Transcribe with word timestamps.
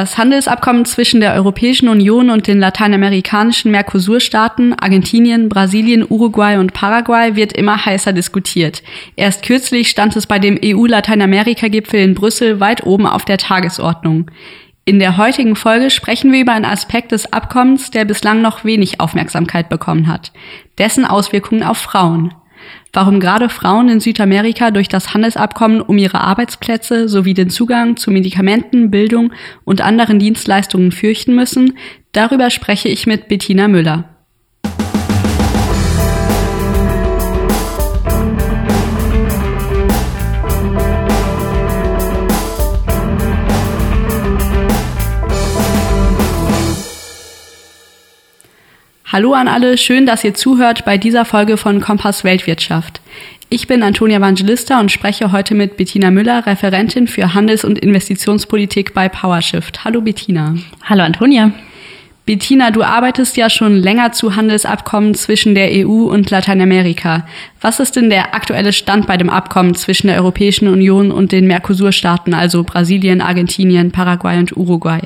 Das 0.00 0.16
Handelsabkommen 0.16 0.86
zwischen 0.86 1.20
der 1.20 1.34
Europäischen 1.34 1.86
Union 1.86 2.30
und 2.30 2.46
den 2.46 2.58
lateinamerikanischen 2.58 3.70
Mercosur-Staaten 3.70 4.72
Argentinien, 4.72 5.50
Brasilien, 5.50 6.06
Uruguay 6.08 6.56
und 6.56 6.72
Paraguay 6.72 7.36
wird 7.36 7.52
immer 7.52 7.84
heißer 7.84 8.14
diskutiert. 8.14 8.82
Erst 9.16 9.42
kürzlich 9.42 9.90
stand 9.90 10.16
es 10.16 10.24
bei 10.24 10.38
dem 10.38 10.58
EU-Lateinamerika-Gipfel 10.64 12.00
in 12.00 12.14
Brüssel 12.14 12.60
weit 12.60 12.86
oben 12.86 13.06
auf 13.06 13.26
der 13.26 13.36
Tagesordnung. 13.36 14.30
In 14.86 15.00
der 15.00 15.18
heutigen 15.18 15.54
Folge 15.54 15.90
sprechen 15.90 16.32
wir 16.32 16.40
über 16.40 16.52
einen 16.52 16.64
Aspekt 16.64 17.12
des 17.12 17.30
Abkommens, 17.34 17.90
der 17.90 18.06
bislang 18.06 18.40
noch 18.40 18.64
wenig 18.64 19.00
Aufmerksamkeit 19.00 19.68
bekommen 19.68 20.06
hat. 20.06 20.32
Dessen 20.78 21.04
Auswirkungen 21.04 21.62
auf 21.62 21.76
Frauen 21.76 22.32
warum 22.92 23.20
gerade 23.20 23.48
Frauen 23.48 23.88
in 23.88 24.00
Südamerika 24.00 24.70
durch 24.70 24.88
das 24.88 25.14
Handelsabkommen 25.14 25.80
um 25.80 25.98
ihre 25.98 26.20
Arbeitsplätze 26.20 27.08
sowie 27.08 27.34
den 27.34 27.50
Zugang 27.50 27.96
zu 27.96 28.10
Medikamenten, 28.10 28.90
Bildung 28.90 29.32
und 29.64 29.80
anderen 29.80 30.18
Dienstleistungen 30.18 30.92
fürchten 30.92 31.34
müssen, 31.34 31.78
darüber 32.12 32.50
spreche 32.50 32.88
ich 32.88 33.06
mit 33.06 33.28
Bettina 33.28 33.68
Müller. 33.68 34.09
Hallo 49.12 49.32
an 49.32 49.48
alle, 49.48 49.76
schön, 49.76 50.06
dass 50.06 50.22
ihr 50.22 50.34
zuhört 50.34 50.84
bei 50.84 50.96
dieser 50.96 51.24
Folge 51.24 51.56
von 51.56 51.80
Kompass 51.80 52.22
Weltwirtschaft. 52.22 53.00
Ich 53.48 53.66
bin 53.66 53.82
Antonia 53.82 54.18
Evangelista 54.18 54.78
und 54.78 54.92
spreche 54.92 55.32
heute 55.32 55.56
mit 55.56 55.76
Bettina 55.76 56.12
Müller, 56.12 56.46
Referentin 56.46 57.08
für 57.08 57.34
Handels- 57.34 57.64
und 57.64 57.80
Investitionspolitik 57.80 58.94
bei 58.94 59.08
PowerShift. 59.08 59.84
Hallo 59.84 60.00
Bettina. 60.00 60.54
Hallo 60.84 61.02
Antonia. 61.02 61.50
Bettina, 62.24 62.70
du 62.70 62.84
arbeitest 62.84 63.36
ja 63.36 63.50
schon 63.50 63.74
länger 63.74 64.12
zu 64.12 64.36
Handelsabkommen 64.36 65.14
zwischen 65.14 65.56
der 65.56 65.70
EU 65.72 66.04
und 66.04 66.30
Lateinamerika. 66.30 67.26
Was 67.60 67.80
ist 67.80 67.96
denn 67.96 68.10
der 68.10 68.32
aktuelle 68.36 68.72
Stand 68.72 69.08
bei 69.08 69.16
dem 69.16 69.28
Abkommen 69.28 69.74
zwischen 69.74 70.06
der 70.06 70.18
Europäischen 70.18 70.68
Union 70.68 71.10
und 71.10 71.32
den 71.32 71.48
Mercosur-Staaten, 71.48 72.32
also 72.32 72.62
Brasilien, 72.62 73.22
Argentinien, 73.22 73.90
Paraguay 73.90 74.38
und 74.38 74.56
Uruguay? 74.56 75.00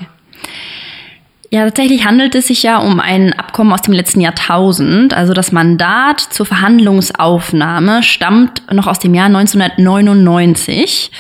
Ja, 1.50 1.64
tatsächlich 1.64 2.05
handelt 2.05 2.34
es 2.34 2.48
sich 2.48 2.62
ja 2.62 2.78
um 2.78 3.00
ein 3.00 3.33
Abkommen 3.33 3.73
aus 3.73 3.83
dem 3.83 3.95
letzten 3.95 4.20
Jahrtausend. 4.20 5.14
Also 5.14 5.34
das 5.34 5.53
Mandat 5.53 6.20
zur 6.20 6.47
Verhandlungsaufnahme 6.47 8.03
stammt 8.03 8.62
noch 8.73 8.86
aus 8.86 8.98
dem 8.98 9.14
Jahr 9.14 9.27
1999. 9.27 11.11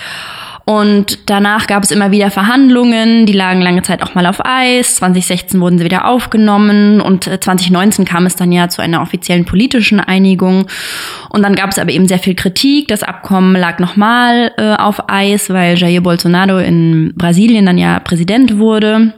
Und 0.66 1.18
danach 1.28 1.66
gab 1.66 1.82
es 1.82 1.90
immer 1.90 2.10
wieder 2.10 2.30
Verhandlungen, 2.30 3.26
die 3.26 3.34
lagen 3.34 3.60
lange 3.60 3.82
Zeit 3.82 4.02
auch 4.02 4.14
mal 4.14 4.24
auf 4.24 4.44
Eis. 4.44 4.96
2016 4.96 5.60
wurden 5.60 5.78
sie 5.78 5.84
wieder 5.84 6.06
aufgenommen 6.06 7.02
und 7.02 7.24
2019 7.24 8.04
äh, 8.04 8.08
kam 8.08 8.24
es 8.24 8.34
dann 8.34 8.50
ja 8.50 8.70
zu 8.70 8.80
einer 8.80 9.02
offiziellen 9.02 9.44
politischen 9.44 10.00
Einigung. 10.00 10.66
Und 11.28 11.42
dann 11.42 11.54
gab 11.54 11.70
es 11.70 11.78
aber 11.78 11.90
eben 11.90 12.08
sehr 12.08 12.18
viel 12.18 12.34
Kritik. 12.34 12.88
Das 12.88 13.02
Abkommen 13.02 13.54
lag 13.56 13.78
nochmal 13.78 14.52
äh, 14.56 14.74
auf 14.76 15.10
Eis, 15.10 15.50
weil 15.50 15.76
Jair 15.76 16.00
Bolsonaro 16.00 16.58
in 16.58 17.12
Brasilien 17.14 17.66
dann 17.66 17.76
ja 17.76 18.00
Präsident 18.00 18.56
wurde. 18.58 19.12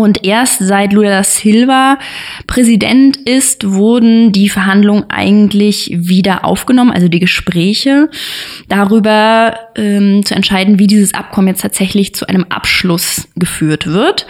Und 0.00 0.24
erst 0.24 0.60
seit 0.60 0.94
Lula 0.94 1.10
da 1.10 1.22
Silva 1.22 1.98
Präsident 2.46 3.18
ist, 3.18 3.70
wurden 3.70 4.32
die 4.32 4.48
Verhandlungen 4.48 5.04
eigentlich 5.10 5.90
wieder 5.94 6.46
aufgenommen, 6.46 6.90
also 6.90 7.08
die 7.08 7.18
Gespräche 7.18 8.08
darüber 8.66 9.54
ähm, 9.76 10.24
zu 10.24 10.34
entscheiden, 10.34 10.78
wie 10.78 10.86
dieses 10.86 11.12
Abkommen 11.12 11.48
jetzt 11.48 11.60
tatsächlich 11.60 12.14
zu 12.14 12.26
einem 12.26 12.46
Abschluss 12.48 13.28
geführt 13.36 13.88
wird. 13.88 14.26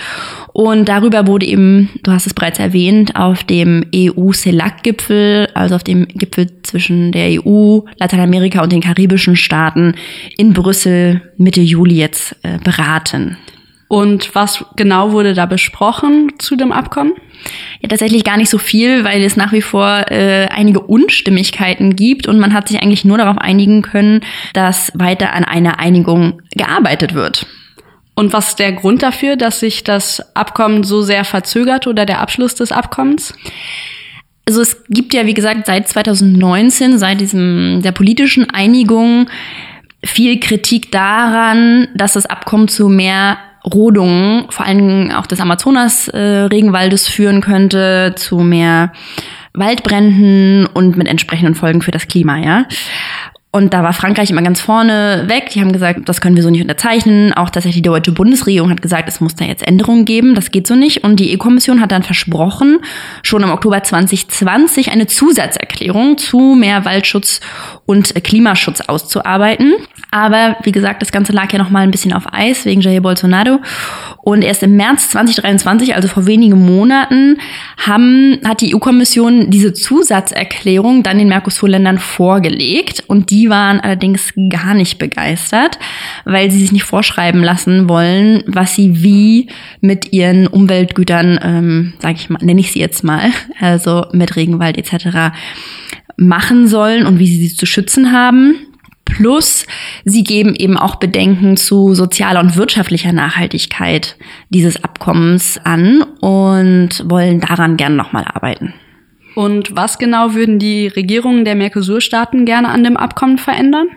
Und 0.53 0.89
darüber 0.89 1.29
wurde 1.29 1.47
eben, 1.47 1.89
du 2.03 2.11
hast 2.11 2.27
es 2.27 2.35
bereits 2.35 2.59
erwähnt, 2.59 3.15
auf 3.15 3.45
dem 3.45 3.87
EU-CELAC-Gipfel, 3.95 5.51
also 5.55 5.77
auf 5.77 5.85
dem 5.85 6.09
Gipfel 6.09 6.49
zwischen 6.65 7.13
der 7.13 7.47
EU, 7.47 7.83
Lateinamerika 7.97 8.61
und 8.61 8.73
den 8.73 8.81
karibischen 8.81 9.37
Staaten 9.37 9.95
in 10.37 10.53
Brüssel 10.53 11.23
Mitte 11.37 11.61
Juli 11.61 11.95
jetzt 11.95 12.35
äh, 12.43 12.59
beraten. 12.59 13.37
Und 13.91 14.37
was 14.37 14.65
genau 14.77 15.11
wurde 15.11 15.35
da 15.35 15.47
besprochen 15.47 16.35
zu 16.39 16.55
dem 16.55 16.71
Abkommen? 16.71 17.13
Ja, 17.81 17.89
tatsächlich 17.89 18.23
gar 18.23 18.37
nicht 18.37 18.49
so 18.49 18.57
viel, 18.57 19.03
weil 19.03 19.21
es 19.25 19.35
nach 19.35 19.51
wie 19.51 19.63
vor 19.63 20.05
äh, 20.13 20.47
einige 20.47 20.79
Unstimmigkeiten 20.79 21.97
gibt 21.97 22.29
und 22.29 22.39
man 22.39 22.55
hat 22.55 22.69
sich 22.69 22.81
eigentlich 22.81 23.05
nur 23.05 23.19
darauf 23.19 23.39
einigen 23.39 23.83
können, 23.83 24.21
dass 24.53 24.93
weiter 24.95 25.33
an 25.33 25.45
einer 25.45 25.81
Einigung 25.81 26.41
gearbeitet 26.53 27.15
wird. 27.15 27.49
Und 28.15 28.33
was 28.33 28.51
ist 28.51 28.61
der 28.61 28.71
Grund 28.71 29.03
dafür, 29.03 29.35
dass 29.35 29.59
sich 29.59 29.83
das 29.83 30.37
Abkommen 30.37 30.85
so 30.85 31.03
sehr 31.03 31.25
verzögert 31.25 31.89
oder 31.89 32.07
der 32.07 32.21
Abschluss 32.21 32.55
des 32.55 32.71
Abkommens? 32.71 33.35
Also 34.47 34.61
es 34.61 34.85
gibt 34.89 35.15
ja, 35.15 35.27
wie 35.27 35.35
gesagt, 35.35 35.67
seit 35.67 35.89
2019, 35.89 36.97
seit 36.97 37.21
diesem 37.21 37.83
der 37.83 37.91
politischen 37.91 38.51
Einigung 38.51 39.29
viel 40.05 40.39
Kritik 40.39 40.93
daran, 40.93 41.89
dass 41.97 42.13
das 42.13 42.27
Abkommen 42.27 42.69
zu 42.69 42.89
mehr 42.89 43.39
Rodungen, 43.65 44.47
vor 44.51 44.67
allem 44.67 45.11
auch 45.11 45.27
des 45.27 45.41
Amazonas-Regenwaldes 45.41 47.09
äh, 47.09 47.11
führen 47.11 47.41
könnte, 47.41 48.15
zu 48.17 48.39
mehr 48.39 48.93
Waldbränden 49.53 50.67
und 50.67 50.97
mit 50.97 51.09
entsprechenden 51.09 51.55
Folgen 51.55 51.83
für 51.83 51.91
das 51.91 52.09
Klima, 52.09 52.39
ja. 52.39 52.67
Und 53.53 53.75
da 53.75 53.83
war 53.83 53.93
Frankreich 53.93 54.31
immer 54.31 54.43
ganz 54.43 54.61
vorne 54.61 55.25
weg. 55.27 55.51
Die 55.53 55.61
haben 55.61 55.73
gesagt, 55.73 56.09
das 56.09 56.21
können 56.21 56.37
wir 56.37 56.43
so 56.45 56.51
nicht 56.51 56.63
unterzeichnen. 56.63 57.33
Auch 57.33 57.51
tatsächlich 57.51 57.83
die 57.83 57.89
deutsche 57.89 58.13
Bundesregierung 58.13 58.71
hat 58.71 58.81
gesagt, 58.81 59.09
es 59.09 59.21
muss 59.21 59.35
da 59.35 59.45
jetzt 59.45 59.67
Änderungen 59.67 60.05
geben. 60.05 60.37
Das 60.37 60.53
geht 60.53 60.69
so 60.69 60.77
nicht. 60.77 61.03
Und 61.03 61.19
die 61.19 61.37
EU-Kommission 61.37 61.81
hat 61.81 61.91
dann 61.91 62.05
versprochen, 62.05 62.79
schon 63.25 63.43
im 63.43 63.51
Oktober 63.51 63.83
2020 63.83 64.93
eine 64.93 65.09
Zusatzerklärung 65.09 66.17
zu 66.17 66.55
mehr 66.55 66.85
Waldschutz 66.85 67.41
und 67.87 68.15
Klimaschutz 68.23 68.83
auszuarbeiten. 68.83 69.75
Aber 70.11 70.57
wie 70.65 70.73
gesagt, 70.73 71.03
das 71.03 71.13
Ganze 71.13 71.33
lag 71.33 71.53
ja 71.53 71.59
noch 71.59 71.71
mal 71.71 71.81
ein 71.81 71.91
bisschen 71.91 72.13
auf 72.13 72.33
Eis 72.33 72.65
wegen 72.65 72.81
Jair 72.81 73.01
Bolsonaro. 73.01 73.61
Und 74.23 74.43
erst 74.43 74.63
im 74.63 74.77
März 74.77 75.11
2023, 75.11 75.95
also 75.95 76.09
vor 76.09 76.27
wenigen 76.27 76.65
Monaten, 76.65 77.39
haben, 77.79 78.39
hat 78.45 78.61
die 78.61 78.75
EU-Kommission 78.75 79.51
diese 79.51 79.73
Zusatzerklärung 79.73 81.03
dann 81.03 81.19
den 81.19 81.29
Mercosur-Ländern 81.29 81.99
vorgelegt. 81.99 83.05
Und 83.07 83.31
die 83.31 83.51
waren 83.51 83.81
allerdings 83.81 84.33
gar 84.51 84.75
nicht 84.75 84.99
begeistert, 84.99 85.79
weil 86.25 86.51
sie 86.51 86.61
sich 86.61 86.73
nicht 86.73 86.85
vorschreiben 86.85 87.43
lassen 87.43 87.89
wollen, 87.89 88.43
was 88.47 88.75
sie 88.75 89.03
wie 89.03 89.49
mit 89.81 90.13
ihren 90.13 90.49
Umweltgütern, 90.49 91.39
ähm, 91.43 91.93
sage 92.01 92.17
ich 92.17 92.29
mal, 92.31 92.41
nenne 92.43 92.61
ich 92.61 92.73
sie 92.73 92.81
jetzt 92.81 93.05
mal, 93.05 93.31
also 93.61 94.07
mit 94.13 94.35
Regenwald 94.35 94.77
etc. 94.77 95.35
machen 96.17 96.67
sollen 96.67 97.07
und 97.07 97.19
wie 97.21 97.27
sie 97.27 97.47
sie 97.47 97.55
zu 97.55 97.65
schützen 97.65 98.13
haben. 98.13 98.57
Plus, 99.21 99.67
sie 100.07 100.25
geben 100.25 100.55
eben 100.55 100.79
auch 100.79 100.95
Bedenken 100.95 101.59
zu 101.59 101.93
sozialer 101.93 102.41
und 102.41 102.57
wirtschaftlicher 102.57 103.13
Nachhaltigkeit 103.13 104.17
dieses 104.49 104.83
Abkommens 104.83 105.61
an 105.63 106.03
und 106.21 107.05
wollen 107.05 107.41
daran 107.41 107.77
gern 107.77 107.97
nochmal 107.97 108.25
arbeiten. 108.25 108.73
Und 109.35 109.77
was 109.77 109.99
genau 109.99 110.33
würden 110.33 110.59
die 110.59 110.87
Regierungen 110.87 111.45
der 111.45 111.55
Mercosur-Staaten 111.55 112.47
gerne 112.47 112.69
an 112.71 112.83
dem 112.83 112.97
Abkommen 112.97 113.37
verändern? 113.37 113.89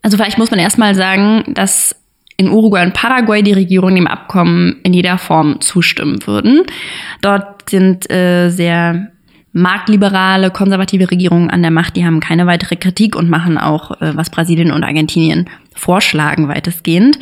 Also 0.00 0.16
vielleicht 0.16 0.38
muss 0.38 0.50
man 0.50 0.58
erstmal 0.58 0.94
sagen, 0.94 1.44
dass 1.48 1.94
in 2.38 2.48
Uruguay 2.48 2.82
und 2.82 2.94
Paraguay 2.94 3.42
die 3.42 3.52
Regierungen 3.52 3.96
dem 3.96 4.06
Abkommen 4.06 4.80
in 4.84 4.94
jeder 4.94 5.18
Form 5.18 5.60
zustimmen 5.60 6.26
würden. 6.26 6.62
Dort 7.20 7.68
sind 7.68 8.10
äh, 8.10 8.48
sehr 8.48 9.12
marktliberale, 9.56 10.50
konservative 10.50 11.10
Regierungen 11.10 11.48
an 11.48 11.62
der 11.62 11.70
Macht, 11.70 11.96
die 11.96 12.04
haben 12.04 12.20
keine 12.20 12.46
weitere 12.46 12.76
Kritik 12.76 13.16
und 13.16 13.30
machen 13.30 13.56
auch, 13.56 13.92
äh, 14.02 14.14
was 14.14 14.28
Brasilien 14.28 14.70
und 14.70 14.84
Argentinien 14.84 15.48
vorschlagen, 15.74 16.48
weitestgehend. 16.48 17.18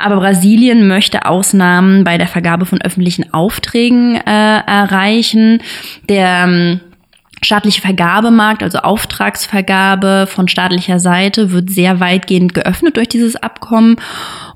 Aber 0.00 0.16
Brasilien 0.16 0.88
möchte 0.88 1.26
Ausnahmen 1.26 2.02
bei 2.02 2.18
der 2.18 2.26
Vergabe 2.26 2.66
von 2.66 2.80
öffentlichen 2.80 3.32
Aufträgen 3.32 4.16
äh, 4.16 4.58
erreichen. 4.66 5.62
Der 6.08 6.46
ähm, 6.48 6.80
staatliche 7.40 7.80
Vergabemarkt, 7.80 8.64
also 8.64 8.78
Auftragsvergabe 8.78 10.26
von 10.28 10.48
staatlicher 10.48 10.98
Seite, 10.98 11.52
wird 11.52 11.70
sehr 11.70 12.00
weitgehend 12.00 12.52
geöffnet 12.52 12.96
durch 12.96 13.08
dieses 13.08 13.36
Abkommen. 13.36 13.96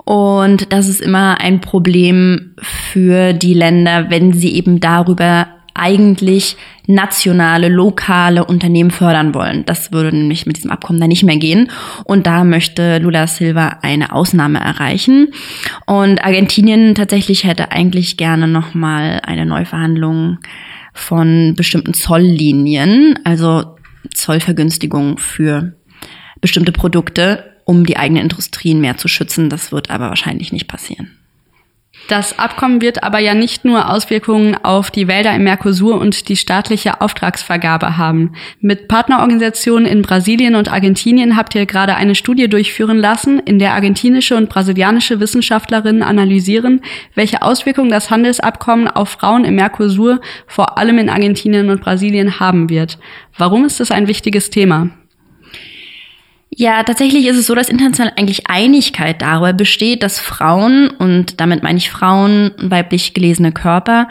Und 0.05 0.73
das 0.73 0.89
ist 0.89 1.01
immer 1.01 1.41
ein 1.41 1.61
Problem 1.61 2.57
für 2.61 3.35
die 3.35 3.55
Länder, 3.55 4.11
wenn 4.11 4.33
sie 4.33 4.53
eben 4.53 4.81
darüber 4.81 5.47
eigentlich 5.81 6.57
nationale, 6.87 7.69
lokale 7.69 8.45
Unternehmen 8.45 8.91
fördern 8.91 9.35
wollen. 9.35 9.65
Das 9.65 9.93
würde 9.93 10.17
nämlich 10.17 10.47
mit 10.47 10.57
diesem 10.57 10.71
Abkommen 10.71 11.01
dann 11.01 11.09
nicht 11.09 11.23
mehr 11.23 11.39
gehen. 11.39 11.71
Und 12.05 12.27
da 12.27 12.45
möchte 12.45 12.99
Lula 12.99 13.27
Silva 13.27 13.79
eine 13.83 14.13
Ausnahme 14.13 14.61
erreichen. 14.61 15.29
Und 15.87 16.23
Argentinien 16.23 16.95
tatsächlich 16.95 17.45
hätte 17.45 17.73
eigentlich 17.73 18.17
gerne 18.17 18.47
nochmal 18.47 19.21
eine 19.25 19.47
Neuverhandlung 19.47 20.39
von 20.93 21.55
bestimmten 21.57 21.95
Zolllinien, 21.95 23.19
also 23.25 23.77
Zollvergünstigungen 24.13 25.19
für 25.19 25.75
bestimmte 26.41 26.73
Produkte, 26.73 27.45
um 27.65 27.87
die 27.87 27.97
eigenen 27.97 28.25
Industrien 28.25 28.81
mehr 28.81 28.97
zu 28.97 29.09
schützen. 29.09 29.49
Das 29.49 29.73
wird 29.73 29.91
aber 29.91 30.09
wahrscheinlich 30.09 30.53
nicht 30.53 30.69
passieren. 30.69 31.11
Das 32.09 32.39
Abkommen 32.39 32.81
wird 32.81 33.05
aber 33.05 33.19
ja 33.19 33.35
nicht 33.35 33.65
nur 33.65 33.89
Auswirkungen 33.89 34.57
auf 34.65 34.91
die 34.91 35.07
Wälder 35.07 35.35
im 35.35 35.45
Mercosur 35.45 36.01
und 36.01 36.29
die 36.29 36.37
staatliche 36.37 37.01
Auftragsvergabe 37.01 37.97
haben. 37.99 38.33
Mit 38.61 38.89
Partnerorganisationen 38.89 39.87
in 39.87 40.03
Brasilien 40.03 40.57
und 40.57 40.73
Argentinien 40.73 41.37
habt 41.37 41.55
ihr 41.55 41.67
gerade 41.67 41.95
eine 41.95 42.15
Studie 42.15 42.49
durchführen 42.49 42.99
lassen, 42.99 43.39
in 43.39 43.59
der 43.59 43.75
argentinische 43.75 44.37
und 44.37 44.49
brasilianische 44.49 45.21
Wissenschaftlerinnen 45.21 46.03
analysieren, 46.03 46.81
welche 47.15 47.43
Auswirkungen 47.43 47.91
das 47.91 48.11
Handelsabkommen 48.11 48.89
auf 48.89 49.11
Frauen 49.11 49.45
im 49.45 49.55
Mercosur 49.55 50.21
vor 50.47 50.79
allem 50.79 50.99
in 50.99 51.11
Argentinien 51.11 51.71
und 51.71 51.81
Brasilien 51.81 52.41
haben 52.41 52.71
wird. 52.71 52.99
Warum 53.37 53.65
ist 53.65 53.79
das 53.79 53.91
ein 53.91 54.09
wichtiges 54.09 54.51
Thema? 54.51 54.91
Ja, 56.61 56.83
tatsächlich 56.83 57.25
ist 57.25 57.39
es 57.39 57.47
so, 57.47 57.55
dass 57.55 57.71
international 57.71 58.13
eigentlich 58.17 58.51
Einigkeit 58.51 59.23
darüber 59.23 59.55
besteht, 59.55 60.03
dass 60.03 60.19
Frauen, 60.19 60.91
und 60.91 61.41
damit 61.41 61.63
meine 61.63 61.79
ich 61.79 61.91
Frauen, 61.91 62.51
weiblich 62.59 63.15
gelesene 63.15 63.51
Körper, 63.51 64.09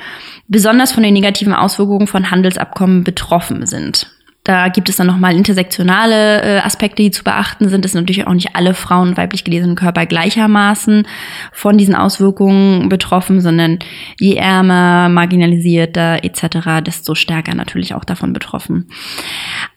besonders 0.48 0.92
von 0.92 1.04
den 1.04 1.14
negativen 1.14 1.54
Auswirkungen 1.54 2.08
von 2.08 2.32
Handelsabkommen 2.32 3.04
betroffen 3.04 3.68
sind. 3.68 4.08
Da 4.46 4.70
gibt 4.70 4.90
es 4.90 4.96
dann 4.96 5.08
nochmal 5.08 5.36
intersektionale 5.36 6.42
äh, 6.42 6.60
Aspekte, 6.60 7.04
die 7.04 7.12
zu 7.12 7.24
beachten 7.24 7.68
sind. 7.68 7.84
Es 7.84 7.92
sind 7.92 8.02
natürlich 8.02 8.26
auch 8.26 8.34
nicht 8.34 8.56
alle 8.56 8.74
Frauen 8.74 9.18
weiblich 9.18 9.44
gelesenen 9.44 9.76
Körper 9.76 10.06
gleichermaßen 10.06 11.06
von 11.52 11.78
diesen 11.78 11.94
Auswirkungen 11.94 12.88
betroffen, 12.88 13.42
sondern 13.42 13.80
je 14.18 14.36
ärmer, 14.36 15.10
marginalisierter 15.10 16.24
etc., 16.24 16.82
desto 16.86 17.16
stärker 17.16 17.54
natürlich 17.54 17.94
auch 17.94 18.06
davon 18.06 18.32
betroffen. 18.32 18.88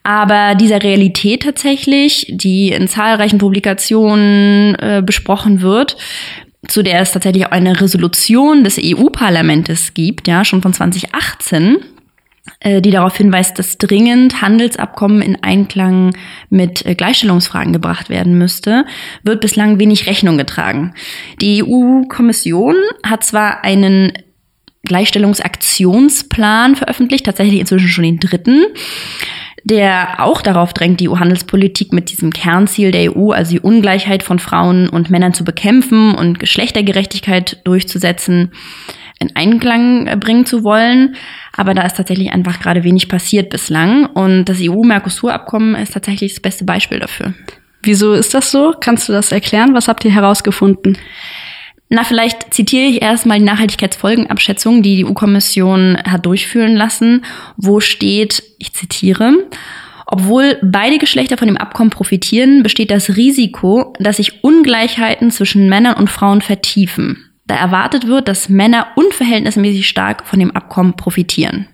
Aber 0.03 0.55
dieser 0.55 0.81
Realität 0.81 1.43
tatsächlich, 1.43 2.25
die 2.29 2.69
in 2.69 2.87
zahlreichen 2.87 3.39
Publikationen 3.39 4.75
äh, 4.75 5.03
besprochen 5.05 5.61
wird, 5.61 5.97
zu 6.67 6.81
der 6.81 7.01
es 7.01 7.11
tatsächlich 7.11 7.45
auch 7.45 7.51
eine 7.51 7.81
Resolution 7.81 8.63
des 8.63 8.79
EU-Parlamentes 8.81 9.93
gibt, 9.93 10.27
ja, 10.27 10.45
schon 10.45 10.61
von 10.61 10.73
2018, 10.73 11.75
äh, 11.75 11.79
die 12.81 12.91
darauf 12.91 13.15
hinweist, 13.15 13.57
dass 13.57 13.77
dringend 13.77 14.41
Handelsabkommen 14.41 15.21
in 15.21 15.41
Einklang 15.43 16.15
mit 16.49 16.85
äh, 16.85 16.95
Gleichstellungsfragen 16.95 17.71
gebracht 17.71 18.09
werden 18.09 18.37
müsste, 18.37 18.85
wird 19.23 19.41
bislang 19.41 19.79
wenig 19.79 20.07
Rechnung 20.07 20.37
getragen. 20.37 20.93
Die 21.41 21.63
EU-Kommission 21.63 22.75
hat 23.05 23.23
zwar 23.23 23.63
einen 23.63 24.13
Gleichstellungsaktionsplan 24.83 26.75
veröffentlicht, 26.75 27.25
tatsächlich 27.25 27.61
inzwischen 27.61 27.87
schon 27.87 28.03
den 28.03 28.19
dritten, 28.19 28.65
der 29.63 30.19
auch 30.19 30.41
darauf 30.41 30.73
drängt, 30.73 30.99
die 30.99 31.07
EU-Handelspolitik 31.07 31.93
mit 31.93 32.11
diesem 32.11 32.31
Kernziel 32.31 32.91
der 32.91 33.15
EU, 33.15 33.31
also 33.31 33.51
die 33.51 33.61
Ungleichheit 33.61 34.23
von 34.23 34.39
Frauen 34.39 34.89
und 34.89 35.09
Männern 35.09 35.33
zu 35.33 35.45
bekämpfen 35.45 36.13
und 36.15 36.39
Geschlechtergerechtigkeit 36.39 37.61
durchzusetzen, 37.63 38.51
in 39.19 39.35
Einklang 39.35 40.19
bringen 40.19 40.45
zu 40.45 40.63
wollen. 40.63 41.15
Aber 41.55 41.73
da 41.73 41.83
ist 41.83 41.97
tatsächlich 41.97 42.31
einfach 42.31 42.59
gerade 42.59 42.83
wenig 42.83 43.07
passiert 43.09 43.49
bislang. 43.49 44.05
Und 44.07 44.45
das 44.45 44.57
EU-Mercosur-Abkommen 44.61 45.75
ist 45.75 45.93
tatsächlich 45.93 46.33
das 46.33 46.41
beste 46.41 46.65
Beispiel 46.65 46.99
dafür. 46.99 47.33
Wieso 47.83 48.13
ist 48.13 48.33
das 48.33 48.51
so? 48.51 48.73
Kannst 48.79 49.09
du 49.09 49.13
das 49.13 49.31
erklären? 49.31 49.73
Was 49.73 49.87
habt 49.87 50.05
ihr 50.05 50.11
herausgefunden? 50.11 50.97
Na, 51.89 52.03
vielleicht 52.03 52.53
zitiere 52.53 52.87
ich 52.87 53.01
erstmal 53.01 53.39
die 53.39 53.45
Nachhaltigkeitsfolgenabschätzung, 53.45 54.81
die 54.81 54.95
die 54.95 55.05
EU-Kommission 55.05 55.97
hat 55.97 56.25
durchführen 56.25 56.75
lassen, 56.75 57.23
wo 57.57 57.81
steht, 57.81 58.41
ich 58.57 58.73
zitiere, 58.73 59.33
obwohl 60.07 60.57
beide 60.63 60.97
Geschlechter 60.97 61.37
von 61.37 61.47
dem 61.47 61.57
Abkommen 61.57 61.89
profitieren, 61.89 62.63
besteht 62.63 62.89
das 62.89 63.15
Risiko, 63.15 63.93
dass 63.99 64.17
sich 64.17 64.43
Ungleichheiten 64.43 65.29
zwischen 65.29 65.69
Männern 65.69 65.95
und 65.95 66.09
Frauen 66.09 66.41
vertiefen 66.41 67.32
da 67.45 67.55
erwartet 67.55 68.07
wird, 68.07 68.27
dass 68.27 68.49
Männer 68.49 68.87
unverhältnismäßig 68.95 69.87
stark 69.87 70.25
von 70.25 70.39
dem 70.39 70.51
Abkommen 70.51 70.95
profitieren. 70.95 71.67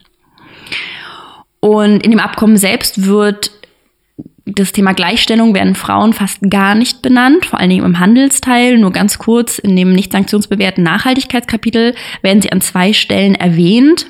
Und 1.60 2.04
in 2.04 2.12
dem 2.12 2.20
Abkommen 2.20 2.58
selbst 2.58 3.06
wird 3.06 3.52
das 4.56 4.72
Thema 4.72 4.94
Gleichstellung 4.94 5.54
werden 5.54 5.76
Frauen 5.76 6.14
fast 6.14 6.40
gar 6.50 6.76
nicht 6.76 7.02
benannt, 7.02 7.46
vor 7.46 7.60
allen 7.60 7.70
Dingen 7.70 7.86
im 7.86 8.00
Handelsteil. 8.00 8.78
Nur 8.78 8.92
ganz 8.92 9.20
kurz 9.20 9.60
in 9.60 9.76
dem 9.76 9.94
nicht 9.94 10.12
sanktionsbewährten 10.12 10.84
Nachhaltigkeitskapitel 10.84 11.94
werden 12.22 12.42
sie 12.42 12.52
an 12.52 12.62
zwei 12.62 12.94
Stellen 12.94 13.36
erwähnt. 13.36 14.08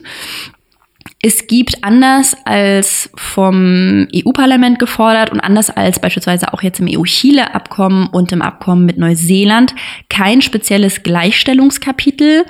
Es 1.22 1.48
gibt 1.48 1.84
anders 1.84 2.36
als 2.46 3.10
vom 3.16 4.08
EU-Parlament 4.16 4.80
gefordert 4.80 5.32
und 5.32 5.42
anders 5.42 5.70
als 5.70 6.00
beispielsweise 6.00 6.54
auch 6.54 6.64
jetzt 6.64 6.80
im 6.80 6.88
EU-Chile-Abkommen 6.90 8.08
und 8.08 8.32
im 8.32 8.42
Abkommen 8.42 8.86
mit 8.86 8.98
Neuseeland 8.98 9.76
kein 10.08 10.42
spezielles 10.42 11.04
Gleichstellungskapitel 11.04 12.46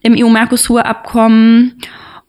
im 0.00 0.14
EU-Mercosur-Abkommen. 0.16 1.74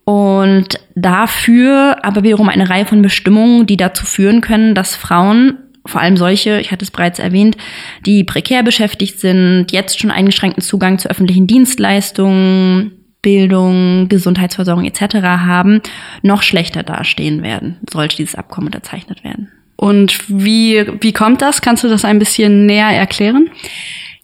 Und 0.04 0.80
dafür 0.96 1.96
aber 2.02 2.24
wiederum 2.24 2.50
eine 2.50 2.68
Reihe 2.68 2.84
von 2.84 3.00
Bestimmungen, 3.00 3.64
die 3.64 3.78
dazu 3.78 4.04
führen 4.04 4.42
können, 4.42 4.74
dass 4.74 4.96
Frauen 4.96 5.58
vor 5.86 6.02
allem 6.02 6.18
solche, 6.18 6.60
ich 6.60 6.72
hatte 6.72 6.84
es 6.84 6.90
bereits 6.90 7.18
erwähnt, 7.18 7.56
die 8.04 8.22
prekär 8.24 8.62
beschäftigt 8.62 9.18
sind, 9.18 9.68
jetzt 9.70 9.98
schon 9.98 10.10
eingeschränkten 10.10 10.62
Zugang 10.62 10.98
zu 10.98 11.08
öffentlichen 11.08 11.46
Dienstleistungen, 11.46 12.99
Bildung, 13.22 14.08
Gesundheitsversorgung 14.08 14.84
etc. 14.84 15.16
haben, 15.22 15.80
noch 16.22 16.42
schlechter 16.42 16.82
dastehen 16.82 17.42
werden, 17.42 17.78
sollte 17.90 18.16
dieses 18.16 18.34
Abkommen 18.34 18.68
unterzeichnet 18.68 19.24
werden. 19.24 19.50
Und 19.76 20.18
wie, 20.28 20.84
wie 21.00 21.12
kommt 21.12 21.40
das? 21.42 21.62
Kannst 21.62 21.84
du 21.84 21.88
das 21.88 22.04
ein 22.04 22.18
bisschen 22.18 22.66
näher 22.66 22.88
erklären? 22.88 23.50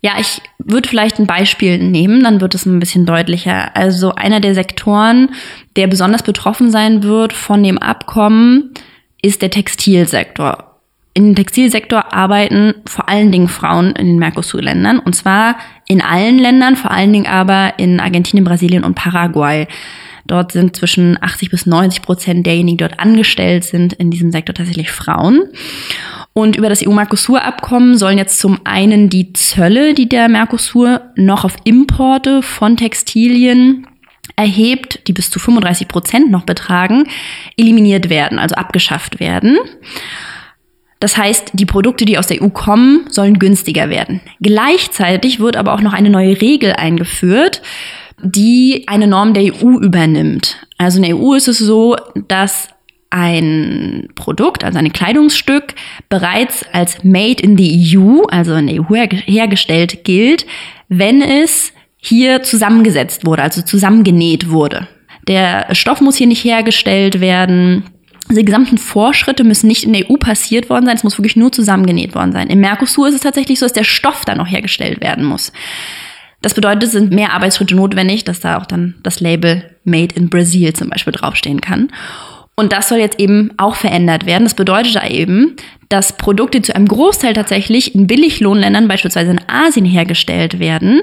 Ja, 0.03 0.13
ich 0.21 0.41
würde 0.59 0.89
vielleicht 0.89 1.19
ein 1.19 1.27
Beispiel 1.27 1.79
nehmen, 1.79 2.23
dann 2.23 2.41
wird 2.41 2.55
es 2.55 2.67
ein 2.67 2.79
bisschen 2.79 3.07
deutlicher. 3.07 3.75
Also 3.75 4.15
einer 4.15 4.41
der 4.41 4.55
Sektoren, 4.55 5.31
der 5.77 5.87
besonders 5.87 6.23
betroffen 6.23 6.71
sein 6.71 7.03
wird 7.03 7.33
von 7.33 7.63
dem 7.63 7.79
Abkommen, 7.79 8.75
ist 9.23 9.43
der 9.43 9.51
Textilsektor 9.51 10.66
den 11.25 11.37
Textilsektor 11.37 12.13
arbeiten 12.13 12.75
vor 12.87 13.09
allen 13.09 13.33
Dingen 13.33 13.49
Frauen 13.49 13.93
in 13.93 14.07
den 14.07 14.19
Mercosur-Ländern. 14.19 14.99
Und 14.99 15.15
zwar 15.15 15.57
in 15.89 16.03
allen 16.03 16.39
Ländern, 16.39 16.77
vor 16.77 16.91
allen 16.91 17.13
Dingen 17.13 17.27
aber 17.27 17.79
in 17.79 18.01
Argentinien, 18.01 18.45
Brasilien 18.45 18.85
und 18.85 18.95
Paraguay. 18.95 19.67
Dort 20.27 20.53
sind 20.53 20.77
zwischen 20.77 21.17
80 21.23 21.51
bis 21.51 21.67
90 21.67 22.03
Prozent 22.03 22.47
derjenigen, 22.47 22.79
die 22.79 22.85
dort 22.85 23.01
angestellt 23.01 23.65
sind, 23.65 23.93
in 23.93 24.11
diesem 24.11 24.33
Sektor 24.33 24.55
tatsächlich 24.55 24.91
Frauen. 24.91 25.45
Und 26.33 26.57
über 26.57 26.69
das 26.69 26.87
EU-Mercosur-Abkommen 26.87 27.97
sollen 27.97 28.19
jetzt 28.19 28.39
zum 28.39 28.61
einen 28.65 29.09
die 29.09 29.33
Zölle, 29.33 29.95
die 29.95 30.09
der 30.09 30.29
Mercosur 30.29 31.01
noch 31.15 31.45
auf 31.45 31.57
Importe 31.65 32.43
von 32.43 32.77
Textilien 32.77 33.87
erhebt, 34.35 35.09
die 35.09 35.13
bis 35.13 35.31
zu 35.31 35.39
35 35.39 35.89
Prozent 35.89 36.31
noch 36.31 36.43
betragen, 36.43 37.05
eliminiert 37.57 38.11
werden, 38.11 38.39
also 38.39 38.55
abgeschafft 38.57 39.21
werden. 39.21 39.57
Das 41.01 41.17
heißt, 41.17 41.53
die 41.55 41.67
Produkte, 41.67 42.05
die 42.05 42.19
aus 42.19 42.27
der 42.27 42.43
EU 42.43 42.49
kommen, 42.49 43.07
sollen 43.11 43.39
günstiger 43.39 43.91
werden. 43.91 44.21
Gleichzeitig 44.41 45.41
wird 45.41 45.57
aber 45.57 45.75
auch 45.75 45.83
noch 45.83 45.93
eine 45.93 46.11
neue 46.11 46.41
Regel 46.41 46.73
eingeführt, 46.73 47.61
die 48.23 48.85
eine 48.87 49.07
Norm 49.07 49.35
der 49.35 49.45
EU 49.45 49.79
übernimmt. 49.79 50.67
Also 50.79 50.99
in 50.99 51.05
der 51.05 51.17
EU 51.17 51.35
ist 51.35 51.49
es 51.49 51.59
so, 51.59 51.97
dass 52.29 52.69
ein 53.11 54.09
Produkt, 54.15 54.65
also 54.65 54.79
ein 54.79 54.93
Kleidungsstück, 54.93 55.75
bereits 56.09 56.65
als 56.73 57.05
made 57.05 57.43
in 57.43 57.57
the 57.57 57.97
EU, 57.97 58.23
also 58.31 58.55
in 58.55 58.67
der 58.67 58.81
EU 58.81 58.95
hergestellt, 58.95 60.05
gilt, 60.05 60.47
wenn 60.89 61.23
es 61.23 61.73
hier 61.99 62.43
zusammengesetzt 62.43 63.27
wurde, 63.27 63.43
also 63.43 63.63
zusammengenäht 63.63 64.51
wurde. 64.51 64.89
Der 65.29 65.75
Stoff 65.75 66.01
muss 66.01 66.17
hier 66.17 66.27
nicht 66.27 66.45
hergestellt 66.45 67.21
werden, 67.21 67.85
die 68.29 68.45
gesamten 68.45 68.79
Vorschritte 68.79 69.45
müssen 69.45 69.69
nicht 69.69 69.85
in 69.85 69.93
der 69.93 70.11
EU 70.11 70.17
passiert 70.17 70.69
worden 70.69 70.87
sein, 70.87 70.97
es 70.97 71.05
muss 71.05 71.19
wirklich 71.19 71.37
nur 71.37 71.53
zusammengenäht 71.53 72.15
worden 72.15 72.33
sein. 72.33 72.49
Im 72.49 72.61
Mercosur 72.61 73.09
ist 73.09 73.15
es 73.15 73.21
tatsächlich 73.21 73.59
so, 73.59 73.67
dass 73.67 73.73
der 73.73 73.85
Stoff 73.85 74.25
dann 74.25 74.39
noch 74.39 74.51
hergestellt 74.51 75.01
werden 75.01 75.25
muss. 75.25 75.53
Das 76.43 76.55
bedeutet, 76.55 76.85
es 76.85 76.93
sind 76.93 77.13
mehr 77.13 77.33
Arbeitsschritte 77.33 77.75
notwendig, 77.75 78.25
dass 78.25 78.41
da 78.41 78.59
auch 78.59 78.67
dann 78.67 78.97
das 79.03 79.21
Label 79.21 79.65
Made 79.85 80.15
in 80.15 80.29
Brazil 80.29 80.73
zum 80.75 80.91
Beispiel 80.91 81.13
draufstehen 81.13 81.61
kann. 81.61 81.91
Und 82.57 82.73
das 82.73 82.89
soll 82.89 82.99
jetzt 82.99 83.21
eben 83.21 83.53
auch 83.59 83.77
verändert 83.77 84.27
werden. 84.27 84.45
Das 84.45 84.55
bedeutet 84.55 84.97
da 84.97 85.07
eben, 85.07 85.57
dass 85.89 86.17
Produkte 86.17 86.63
zu 86.63 86.75
einem 86.75 86.89
Großteil 86.89 87.35
tatsächlich 87.35 87.95
in 87.95 88.07
Billiglohnländern, 88.07 88.89
beispielsweise 88.89 89.33
in 89.33 89.41
Asien, 89.47 89.85
hergestellt 89.85 90.59
werden, 90.59 91.03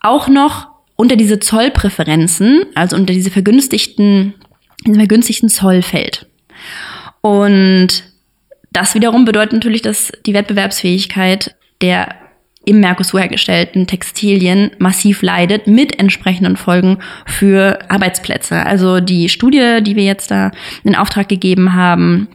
auch 0.00 0.28
noch 0.28 0.68
unter 0.96 1.16
diese 1.16 1.40
Zollpräferenzen, 1.40 2.64
also 2.74 2.96
unter 2.96 3.12
diese 3.12 3.30
vergünstigten 3.30 4.34
in 4.84 4.94
einem 4.94 5.08
günstigsten 5.08 5.48
Zoll 5.48 5.82
fällt. 5.82 6.26
Und 7.20 8.04
das 8.72 8.94
wiederum 8.94 9.24
bedeutet 9.24 9.52
natürlich, 9.52 9.82
dass 9.82 10.12
die 10.26 10.34
Wettbewerbsfähigkeit 10.34 11.54
der 11.80 12.14
im 12.64 12.80
Mercosur 12.80 13.20
hergestellten 13.20 13.86
Textilien 13.86 14.70
massiv 14.78 15.22
leidet, 15.22 15.66
mit 15.66 15.98
entsprechenden 15.98 16.56
Folgen 16.56 16.98
für 17.26 17.78
Arbeitsplätze. 17.90 18.64
Also 18.64 19.00
die 19.00 19.28
Studie, 19.28 19.80
die 19.82 19.96
wir 19.96 20.04
jetzt 20.04 20.30
da 20.30 20.52
in 20.84 20.94
Auftrag 20.94 21.28
gegeben 21.28 21.74
haben, 21.74 22.28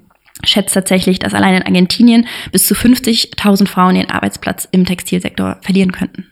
schätzt 0.44 0.74
tatsächlich, 0.74 1.20
dass 1.20 1.34
allein 1.34 1.56
in 1.56 1.64
Argentinien 1.64 2.28
bis 2.52 2.68
zu 2.68 2.74
50.000 2.74 3.68
Frauen 3.68 3.96
ihren 3.96 4.12
Arbeitsplatz 4.12 4.68
im 4.72 4.86
Textilsektor 4.86 5.58
verlieren 5.62 5.92
könnten. 5.92 6.26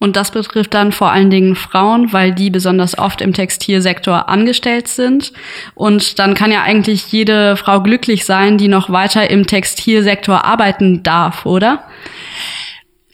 Und 0.00 0.16
das 0.16 0.30
betrifft 0.30 0.72
dann 0.72 0.92
vor 0.92 1.12
allen 1.12 1.28
Dingen 1.28 1.54
Frauen, 1.54 2.10
weil 2.14 2.32
die 2.32 2.48
besonders 2.48 2.98
oft 2.98 3.20
im 3.20 3.34
Textilsektor 3.34 4.30
angestellt 4.30 4.88
sind. 4.88 5.32
Und 5.74 6.18
dann 6.18 6.34
kann 6.34 6.50
ja 6.50 6.62
eigentlich 6.62 7.12
jede 7.12 7.54
Frau 7.56 7.82
glücklich 7.82 8.24
sein, 8.24 8.56
die 8.56 8.68
noch 8.68 8.88
weiter 8.88 9.28
im 9.28 9.46
Textilsektor 9.46 10.42
arbeiten 10.42 11.02
darf, 11.02 11.44
oder? 11.44 11.84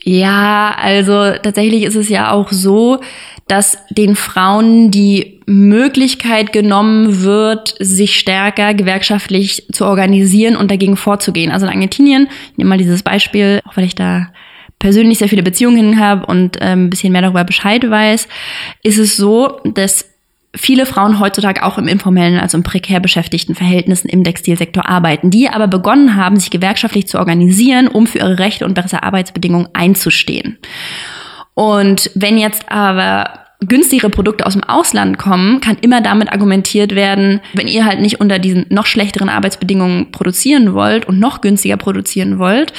Ja, 0.04 0.76
also 0.80 1.32
tatsächlich 1.42 1.82
ist 1.82 1.96
es 1.96 2.08
ja 2.08 2.30
auch 2.30 2.52
so, 2.52 3.00
dass 3.48 3.78
den 3.90 4.14
Frauen 4.14 4.92
die 4.92 5.40
Möglichkeit 5.46 6.52
genommen 6.52 7.24
wird, 7.24 7.74
sich 7.80 8.16
stärker 8.16 8.74
gewerkschaftlich 8.74 9.66
zu 9.72 9.84
organisieren 9.84 10.54
und 10.54 10.70
dagegen 10.70 10.96
vorzugehen. 10.96 11.50
Also 11.50 11.66
in 11.66 11.72
Argentinien, 11.72 12.28
ich 12.52 12.58
nehme 12.58 12.70
mal 12.70 12.78
dieses 12.78 13.02
Beispiel, 13.02 13.60
auch 13.64 13.76
weil 13.76 13.84
ich 13.84 13.96
da 13.96 14.28
persönlich 14.78 15.18
sehr 15.18 15.28
viele 15.28 15.42
Beziehungen 15.42 15.98
habe 15.98 16.26
und 16.26 16.58
ähm, 16.60 16.86
ein 16.86 16.90
bisschen 16.90 17.12
mehr 17.12 17.22
darüber 17.22 17.44
Bescheid 17.44 17.88
weiß, 17.88 18.28
ist 18.82 18.98
es 18.98 19.16
so, 19.16 19.60
dass 19.64 20.06
viele 20.54 20.86
Frauen 20.86 21.20
heutzutage 21.20 21.62
auch 21.62 21.78
im 21.78 21.88
informellen, 21.88 22.38
also 22.38 22.56
im 22.56 22.62
prekär 22.62 23.00
beschäftigten 23.00 23.54
Verhältnissen 23.54 24.08
im 24.08 24.24
Textilsektor 24.24 24.88
arbeiten, 24.88 25.30
die 25.30 25.48
aber 25.48 25.68
begonnen 25.68 26.16
haben, 26.16 26.36
sich 26.36 26.50
gewerkschaftlich 26.50 27.06
zu 27.06 27.18
organisieren, 27.18 27.88
um 27.88 28.06
für 28.06 28.18
ihre 28.18 28.38
Rechte 28.38 28.64
und 28.64 28.74
bessere 28.74 29.02
Arbeitsbedingungen 29.02 29.68
einzustehen. 29.72 30.58
Und 31.54 32.10
wenn 32.14 32.38
jetzt 32.38 32.70
aber 32.70 33.46
günstigere 33.60 34.10
Produkte 34.10 34.44
aus 34.44 34.52
dem 34.52 34.64
Ausland 34.64 35.16
kommen, 35.18 35.60
kann 35.60 35.78
immer 35.80 36.02
damit 36.02 36.30
argumentiert 36.30 36.94
werden, 36.94 37.40
wenn 37.54 37.68
ihr 37.68 37.86
halt 37.86 38.00
nicht 38.00 38.20
unter 38.20 38.38
diesen 38.38 38.66
noch 38.68 38.86
schlechteren 38.86 39.30
Arbeitsbedingungen 39.30 40.10
produzieren 40.12 40.74
wollt 40.74 41.06
und 41.06 41.18
noch 41.18 41.40
günstiger 41.40 41.78
produzieren 41.78 42.38
wollt, 42.38 42.72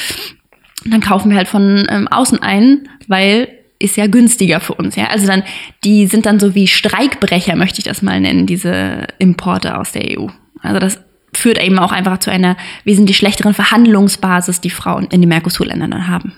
dann 0.92 1.02
kaufen 1.02 1.30
wir 1.30 1.38
halt 1.38 1.48
von 1.48 1.86
ähm, 1.90 2.08
außen 2.08 2.42
ein, 2.42 2.88
weil 3.08 3.50
ist 3.80 3.98
ja 3.98 4.08
günstiger 4.08 4.60
für 4.60 4.74
uns, 4.74 4.96
ja. 4.96 5.08
Also 5.08 5.28
dann, 5.28 5.44
die 5.84 6.08
sind 6.08 6.26
dann 6.26 6.40
so 6.40 6.56
wie 6.56 6.68
Streikbrecher, 6.68 7.56
möchte 7.56 7.80
ich 7.80 7.86
das 7.86 8.02
mal 8.02 8.20
nennen, 8.20 8.48
diese 8.48 9.06
Importe 9.20 9.78
aus 9.78 9.92
der 9.92 10.20
EU. 10.20 10.28
Also 10.62 10.80
das 10.80 11.00
führt 11.34 11.62
eben 11.62 11.78
auch 11.78 11.92
einfach 11.92 12.18
zu 12.18 12.32
einer 12.32 12.58
wesentlich 12.84 13.18
schlechteren 13.18 13.54
Verhandlungsbasis, 13.54 14.62
die 14.62 14.72
Frauen 14.72 15.08
in 15.12 15.22
den 15.22 15.30
Mercosur-Ländern 15.30 15.92
dann 15.92 16.08
haben. 16.08 16.34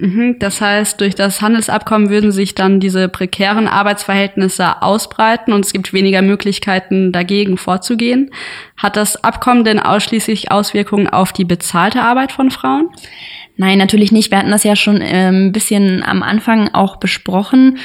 Mhm, 0.00 0.38
das 0.38 0.60
heißt, 0.60 1.00
durch 1.00 1.14
das 1.14 1.42
Handelsabkommen 1.42 2.08
würden 2.08 2.32
sich 2.32 2.54
dann 2.54 2.80
diese 2.80 3.08
prekären 3.08 3.68
Arbeitsverhältnisse 3.68 4.82
ausbreiten 4.82 5.52
und 5.52 5.64
es 5.64 5.72
gibt 5.72 5.92
weniger 5.92 6.22
Möglichkeiten, 6.22 7.12
dagegen 7.12 7.58
vorzugehen. 7.58 8.30
Hat 8.76 8.96
das 8.96 9.22
Abkommen 9.22 9.64
denn 9.64 9.78
ausschließlich 9.78 10.50
Auswirkungen 10.50 11.06
auf 11.06 11.32
die 11.32 11.44
bezahlte 11.44 12.02
Arbeit 12.02 12.32
von 12.32 12.50
Frauen? 12.50 12.88
Nein, 13.60 13.76
natürlich 13.76 14.10
nicht. 14.10 14.30
Wir 14.30 14.38
hatten 14.38 14.52
das 14.52 14.64
ja 14.64 14.74
schon 14.74 15.02
äh, 15.02 15.28
ein 15.28 15.52
bisschen 15.52 16.02
am 16.02 16.22
Anfang 16.22 16.72
auch 16.72 16.96
besprochen 16.96 17.76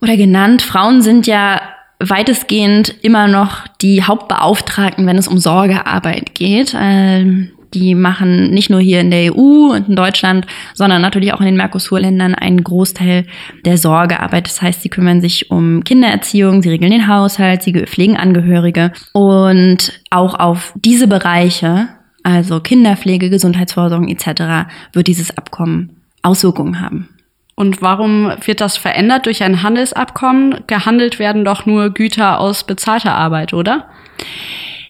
oder 0.00 0.16
genannt. 0.16 0.62
Frauen 0.62 1.02
sind 1.02 1.26
ja 1.26 1.60
weitestgehend 1.98 2.94
immer 3.02 3.26
noch 3.26 3.66
die 3.82 4.04
Hauptbeauftragten, 4.04 5.08
wenn 5.08 5.18
es 5.18 5.26
um 5.26 5.38
Sorgearbeit 5.38 6.36
geht. 6.36 6.76
Ähm, 6.78 7.50
die 7.74 7.96
machen 7.96 8.50
nicht 8.50 8.70
nur 8.70 8.78
hier 8.78 9.00
in 9.00 9.10
der 9.10 9.34
EU 9.34 9.72
und 9.72 9.88
in 9.88 9.96
Deutschland, 9.96 10.46
sondern 10.74 11.02
natürlich 11.02 11.34
auch 11.34 11.40
in 11.40 11.46
den 11.46 11.56
Mercosur-Ländern 11.56 12.36
einen 12.36 12.62
Großteil 12.62 13.26
der 13.64 13.78
Sorgearbeit. 13.78 14.46
Das 14.46 14.62
heißt, 14.62 14.80
sie 14.80 14.90
kümmern 14.90 15.20
sich 15.20 15.50
um 15.50 15.82
Kindererziehung, 15.82 16.62
sie 16.62 16.68
regeln 16.68 16.92
den 16.92 17.08
Haushalt, 17.08 17.64
sie 17.64 17.72
pflegen 17.72 18.16
Angehörige. 18.16 18.92
Und 19.12 20.00
auch 20.10 20.38
auf 20.38 20.72
diese 20.76 21.08
Bereiche 21.08 21.88
also 22.22 22.60
Kinderpflege, 22.60 23.30
Gesundheitsversorgung 23.30 24.08
etc., 24.08 24.70
wird 24.92 25.06
dieses 25.06 25.36
Abkommen 25.36 26.00
Auswirkungen 26.22 26.80
haben. 26.80 27.08
Und 27.54 27.82
warum 27.82 28.32
wird 28.42 28.60
das 28.60 28.76
verändert 28.76 29.26
durch 29.26 29.42
ein 29.42 29.62
Handelsabkommen? 29.62 30.64
Gehandelt 30.66 31.18
werden 31.18 31.44
doch 31.44 31.66
nur 31.66 31.90
Güter 31.90 32.40
aus 32.40 32.64
bezahlter 32.64 33.14
Arbeit, 33.14 33.52
oder? 33.52 33.90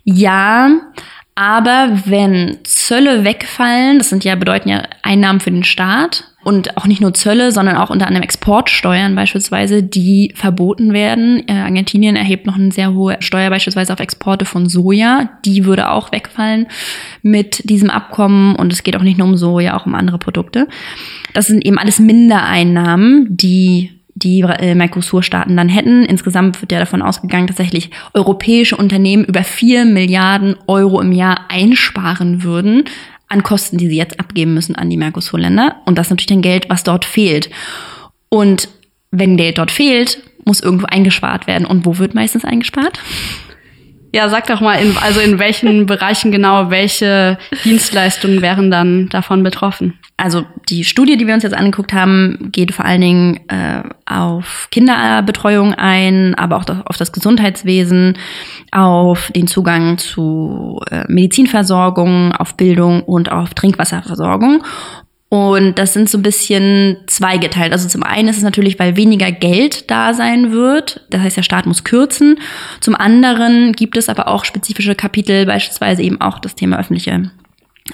Ja, 0.05 0.71
aber 1.41 2.03
wenn 2.05 2.59
Zölle 2.65 3.25
wegfallen, 3.25 3.97
das 3.97 4.11
sind 4.11 4.25
ja 4.25 4.35
bedeuten 4.35 4.69
ja 4.69 4.83
Einnahmen 5.01 5.41
für 5.41 5.51
den 5.51 5.65
Staat 5.65 6.25
und 6.45 6.77
auch 6.77 6.87
nicht 6.87 7.01
nur 7.01 7.15
Zölle, 7.15 7.51
sondern 7.51 7.79
auch 7.79 7.89
unter 7.89 8.07
anderem 8.07 8.25
Exportsteuern 8.25 9.15
beispielsweise, 9.15 9.83
die 9.83 10.35
verboten 10.37 10.93
werden. 10.93 11.43
Äh, 11.49 11.53
Argentinien 11.53 12.15
erhebt 12.15 12.45
noch 12.45 12.57
eine 12.57 12.71
sehr 12.73 12.93
hohe 12.93 13.17
Steuer 13.21 13.49
beispielsweise 13.49 13.91
auf 13.91 14.01
Exporte 14.01 14.45
von 14.45 14.69
Soja, 14.69 15.31
die 15.47 15.65
würde 15.65 15.89
auch 15.89 16.13
wegfallen 16.13 16.67
mit 17.23 17.71
diesem 17.71 17.89
Abkommen 17.89 18.55
und 18.57 18.71
es 18.71 18.83
geht 18.83 18.95
auch 18.97 19.03
nicht 19.03 19.17
nur 19.17 19.27
um 19.27 19.39
Soja, 19.39 19.79
auch 19.79 19.87
um 19.87 19.95
andere 19.95 20.19
Produkte. 20.19 20.69
Das 21.33 21.47
sind 21.47 21.65
eben 21.65 21.79
alles 21.79 22.01
Mindereinnahmen, 22.01 23.29
die 23.31 24.00
die 24.23 24.41
äh, 24.41 24.75
Mercosur-Staaten 24.75 25.57
dann 25.57 25.69
hätten. 25.69 26.05
Insgesamt 26.05 26.61
wird 26.61 26.73
ja 26.73 26.79
davon 26.79 27.03
ausgegangen, 27.03 27.47
tatsächlich 27.47 27.91
europäische 28.15 28.77
Unternehmen 28.77 29.25
über 29.25 29.45
vier 29.45 29.85
Milliarden 29.85 30.57
Euro 30.67 31.01
im 31.01 31.13
Jahr 31.13 31.47
einsparen 31.49 32.43
würden 32.43 32.85
an 33.29 33.43
Kosten, 33.43 33.79
die 33.79 33.89
sie 33.89 33.97
jetzt 33.97 34.19
abgeben 34.19 34.55
müssen 34.55 34.75
an 34.75 34.91
die 34.91 34.97
Mercosur-Länder. 34.97 35.77
Und 35.87 35.97
das 35.97 36.09
ist 36.09 36.11
natürlich 36.11 36.27
dann 36.27 36.43
Geld, 36.43 36.69
was 36.69 36.83
dort 36.83 37.05
fehlt. 37.05 37.49
Und 38.29 38.69
wenn 39.11 39.37
Geld 39.37 39.59
dort 39.59 39.71
fehlt, 39.71 40.23
muss 40.45 40.61
irgendwo 40.61 40.87
eingespart 40.87 41.47
werden. 41.47 41.67
Und 41.67 41.87
wo 41.87 41.99
wird 41.99 42.15
meistens 42.15 42.45
eingespart? 42.45 42.99
Ja, 44.13 44.29
sag 44.29 44.47
doch 44.47 44.61
mal, 44.61 44.75
in, 44.75 44.97
also 44.99 45.21
in 45.21 45.39
welchen 45.39 45.87
Bereichen 45.91 46.33
genau 46.33 46.71
welche 46.71 47.39
Dienstleistungen 47.65 48.43
wären 48.43 48.71
dann 48.71 49.09
davon 49.09 49.43
betroffen? 49.43 49.99
Also 50.17 50.45
die 50.69 50.85
Studie, 50.85 51.17
die 51.17 51.27
wir 51.27 51.33
uns 51.33 51.45
jetzt 51.45 51.57
angeguckt 51.57 51.95
haben, 51.95 52.51
geht 52.53 52.75
vor 52.75 52.85
allen 52.85 53.01
Dingen 53.01 53.41
äh, 53.49 53.83
auf 54.05 54.69
Kinderbetreuung 54.71 55.73
ein, 55.73 56.35
aber 56.35 56.57
auch 56.57 56.65
auf 56.85 56.99
das 56.99 57.13
Gesundheitswesen, 57.13 58.19
auf 58.71 59.31
den 59.35 59.47
Zugang 59.47 59.97
zu 59.97 60.81
äh, 60.91 61.05
Medizinversorgung, 61.09 62.33
auf 62.33 62.55
Bildung 62.57 63.03
und 63.05 63.33
auf 63.33 63.55
Trinkwasserversorgung. 63.55 64.63
Und 65.31 65.79
das 65.79 65.93
sind 65.93 66.11
so 66.11 66.19
ein 66.19 66.23
bisschen 66.23 66.97
zweigeteilt. 67.07 67.73
Also 67.73 67.89
zum 67.89 68.03
einen 68.03 68.29
ist 68.29 68.39
es 68.39 68.43
natürlich, 68.43 68.81
weil 68.81 68.97
weniger 68.97 69.31
Geld 69.31 69.89
da 69.89 70.13
sein 70.13 70.51
wird. 70.51 71.03
Das 71.09 71.21
heißt, 71.21 71.37
der 71.37 71.45
Staat 71.45 71.67
muss 71.67 71.85
kürzen. 71.85 72.41
Zum 72.81 72.97
anderen 72.97 73.73
gibt 73.73 73.97
es 73.97 74.09
aber 74.09 74.27
auch 74.27 74.45
spezifische 74.45 74.97
Kapitel, 74.97 75.47
beispielsweise 75.47 76.03
eben 76.03 76.21
auch 76.21 76.41
das 76.41 76.57
Thema 76.57 76.81
öffentliche 76.81 77.31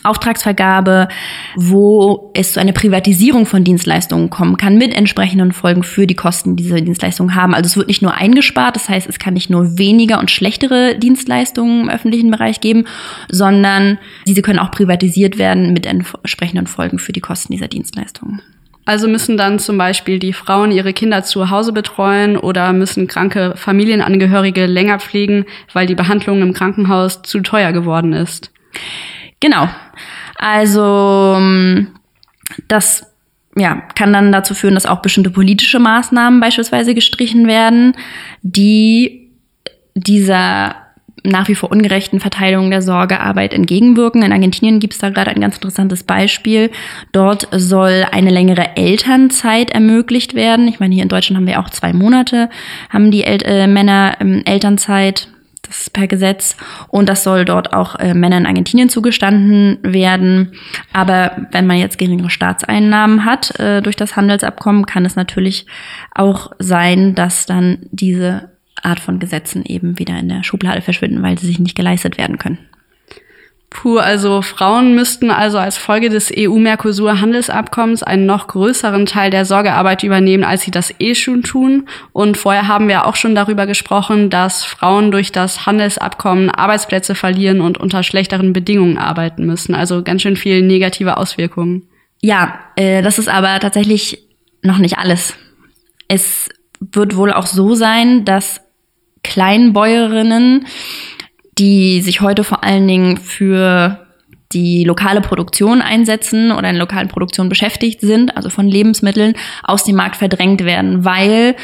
Auftragsvergabe, 0.02 1.09
wo 1.57 2.31
es 2.35 2.52
zu 2.52 2.61
einer 2.61 2.73
Privatisierung 2.73 3.47
von 3.47 3.64
Dienstleistungen 3.64 4.31
kommen 4.31 4.57
kann, 4.57 4.78
mit 4.78 4.95
entsprechenden 4.95 5.52
Folgen 5.52 5.83
für 5.83 6.07
die 6.07 6.14
Kosten, 6.14 6.57
die 6.57 6.64
diese 6.64 6.83
Dienstleistungen 6.83 7.35
haben. 7.35 7.55
Also 7.55 7.66
es 7.66 7.76
wird 7.76 7.88
nicht 7.88 8.02
nur 8.02 8.14
eingespart, 8.14 8.76
das 8.76 8.88
heißt, 8.88 9.09
es 9.09 9.19
kann 9.19 9.35
nicht 9.35 9.50
nur 9.50 9.78
weniger 9.78 10.19
und 10.19 10.31
schlechtere 10.31 10.97
Dienstleistungen 10.99 11.83
im 11.83 11.90
öffentlichen 11.90 12.31
Bereich 12.31 12.61
geben, 12.61 12.85
sondern 13.31 13.99
diese 14.26 14.43
können 14.43 14.59
auch 14.59 14.71
privatisiert 14.71 15.38
werden 15.38 15.73
mit 15.73 15.87
entsprechenden 15.87 16.66
Folgen 16.66 16.99
für 16.99 17.12
die 17.12 17.21
Kosten 17.21 17.52
dieser 17.52 17.69
Dienstleistungen. 17.69 18.43
Also 18.88 19.09
müssen 19.09 19.37
dann 19.37 19.59
zum 19.59 19.78
Beispiel 19.78 20.21
die 20.21 20.33
Frauen 20.33 20.71
ihre 20.71 20.93
Kinder 20.93 21.25
zu 21.25 21.50
Hause 21.50 21.73
betreuen 21.73 22.37
oder 22.37 22.73
müssen 22.73 23.09
kranke 23.09 23.55
Familienangehörige 23.57 24.66
länger 24.66 25.00
pflegen, 25.00 25.45
weil 25.73 25.87
die 25.87 25.97
Behandlung 25.97 26.40
im 26.40 26.52
Krankenhaus 26.52 27.23
zu 27.23 27.40
teuer 27.40 27.73
geworden 27.73 28.12
ist. 28.12 28.52
Genau. 29.40 29.68
Also 30.37 31.35
ähm, 31.37 31.88
das 32.68 33.06
ja, 33.56 33.83
kann 33.95 34.12
dann 34.12 34.33
dazu 34.33 34.54
führen, 34.54 34.75
dass 34.75 34.87
auch 34.87 35.00
bestimmte 35.00 35.30
politische 35.30 35.78
Maßnahmen 35.78 36.40
beispielsweise 36.40 36.95
gestrichen 36.95 37.47
werden, 37.47 37.95
die 38.42 39.30
dieser 39.95 40.76
nach 41.26 41.49
wie 41.49 41.54
vor 41.54 41.73
ungerechten 41.73 42.21
Verteilung 42.21 42.71
der 42.71 42.83
Sorgearbeit 42.83 43.52
entgegenwirken. 43.52 44.23
In 44.23 44.33
Argentinien 44.33 44.78
gibt 44.78 44.95
es 44.95 45.00
da 45.00 45.11
gerade 45.11 45.33
ein 45.33 45.40
ganz 45.40 45.56
interessantes 45.56 46.04
Beispiel. 46.04 46.71
Dort 47.12 47.49
soll 47.52 48.06
eine 48.12 48.30
längere 48.30 48.76
Elternzeit 48.76 49.71
ermöglicht 49.71 50.35
werden. 50.35 50.68
Ich 50.68 50.78
meine, 50.78 50.95
hier 50.95 51.02
in 51.02 51.09
Deutschland 51.09 51.38
haben 51.38 51.47
wir 51.47 51.59
auch 51.59 51.71
zwei 51.71 51.92
Monate, 51.92 52.49
haben 52.90 53.11
die 53.11 53.25
El 53.25 53.42
äh, 53.45 53.66
Männer 53.66 54.16
ähm, 54.21 54.42
Elternzeit. 54.45 55.28
Das 55.66 55.82
ist 55.82 55.92
per 55.92 56.06
Gesetz. 56.06 56.56
Und 56.88 57.08
das 57.08 57.25
soll 57.25 57.44
dort 57.44 57.73
auch 57.73 57.96
äh, 57.96 58.14
Männern 58.14 58.42
in 58.42 58.46
Argentinien 58.46 58.88
zugestanden 58.88 59.78
werden. 59.82 60.52
Aber 60.92 61.46
wenn 61.52 61.66
man 61.66 61.78
jetzt 61.78 61.99
geringere 61.99 62.30
Staatseinnahmen 62.30 63.25
hat 63.25 63.58
äh, 63.58 63.82
durch 63.82 63.96
das 63.96 64.16
Handelsabkommen, 64.16 64.87
kann 64.87 65.04
es 65.04 65.16
natürlich 65.16 65.66
auch 66.14 66.52
sein, 66.58 67.14
dass 67.14 67.46
dann 67.46 67.78
diese 67.90 68.50
Art 68.82 69.00
von 69.00 69.18
Gesetzen 69.18 69.64
eben 69.64 69.99
wieder 69.99 70.18
in 70.18 70.28
der 70.28 70.44
Schublade 70.44 70.82
verschwinden, 70.82 71.23
weil 71.23 71.38
sie 71.38 71.46
sich 71.46 71.58
nicht 71.58 71.76
geleistet 71.76 72.18
werden 72.18 72.38
können. 72.38 72.58
Puh, 73.68 73.99
also 73.99 74.42
Frauen 74.42 74.94
müssten 74.94 75.30
also 75.30 75.58
als 75.58 75.76
Folge 75.76 76.08
des 76.08 76.32
EU-Mercosur-Handelsabkommens 76.35 78.02
einen 78.02 78.25
noch 78.25 78.46
größeren 78.46 79.06
Teil 79.06 79.30
der 79.30 79.44
Sorgearbeit 79.44 80.04
übernehmen, 80.04 80.44
als 80.44 80.62
sie 80.62 80.70
das 80.70 80.94
eh 81.00 81.14
schon 81.14 81.42
tun. 81.42 81.88
Und 82.12 82.37
vorher 82.37 82.68
haben 82.68 82.88
wir 82.88 83.06
auch 83.06 83.16
schon 83.16 83.35
darüber 83.35 83.66
gesprochen, 83.66 84.30
dass 84.30 84.64
Frauen 84.64 85.11
durch 85.11 85.32
das 85.32 85.66
Handelsabkommen 85.66 86.49
Arbeitsplätze 86.49 87.14
verlieren 87.14 87.61
und 87.61 87.76
unter 87.76 88.02
schlechteren 88.02 88.52
Bedingungen 88.52 88.99
arbeiten 88.99 89.44
müssen. 89.44 89.75
Also 89.75 90.02
ganz 90.02 90.23
schön 90.23 90.37
viel 90.37 90.62
negative 90.62 91.16
Auswirkungen. 91.16 91.88
Ja, 92.23 92.61
äh, 92.76 93.02
das 93.02 93.18
ist 93.18 93.28
aber 93.28 93.58
tatsächlich 93.61 94.26
noch 94.62 94.78
nicht 94.78 94.99
alles. 94.99 95.35
Es 96.08 96.49
wird 96.78 97.16
wohl 97.16 97.32
auch 97.32 97.46
so 97.46 97.75
sein, 97.75 98.25
dass 98.25 98.61
Kleinbäuerinnen, 99.23 100.66
die 101.59 102.01
sich 102.03 102.21
heute 102.21 102.45
vor 102.45 102.65
allen 102.65 102.87
Dingen 102.87 103.17
für 103.17 104.07
die 104.53 104.85
lokale 104.85 105.21
Produktion 105.21 105.83
einsetzen 105.83 106.53
oder 106.53 106.71
in 106.71 106.77
lokalen 106.77 107.09
Produktion 107.09 107.49
beschäftigt 107.49 108.01
sind, 108.01 108.37
also 108.37 108.49
von 108.49 108.69
Lebensmitteln, 108.69 109.35
aus 109.63 109.85
dem 109.85 109.97
Markt 109.97 110.17
verdrängt 110.17 110.65
werden, 110.65 111.05
weil 111.05 111.57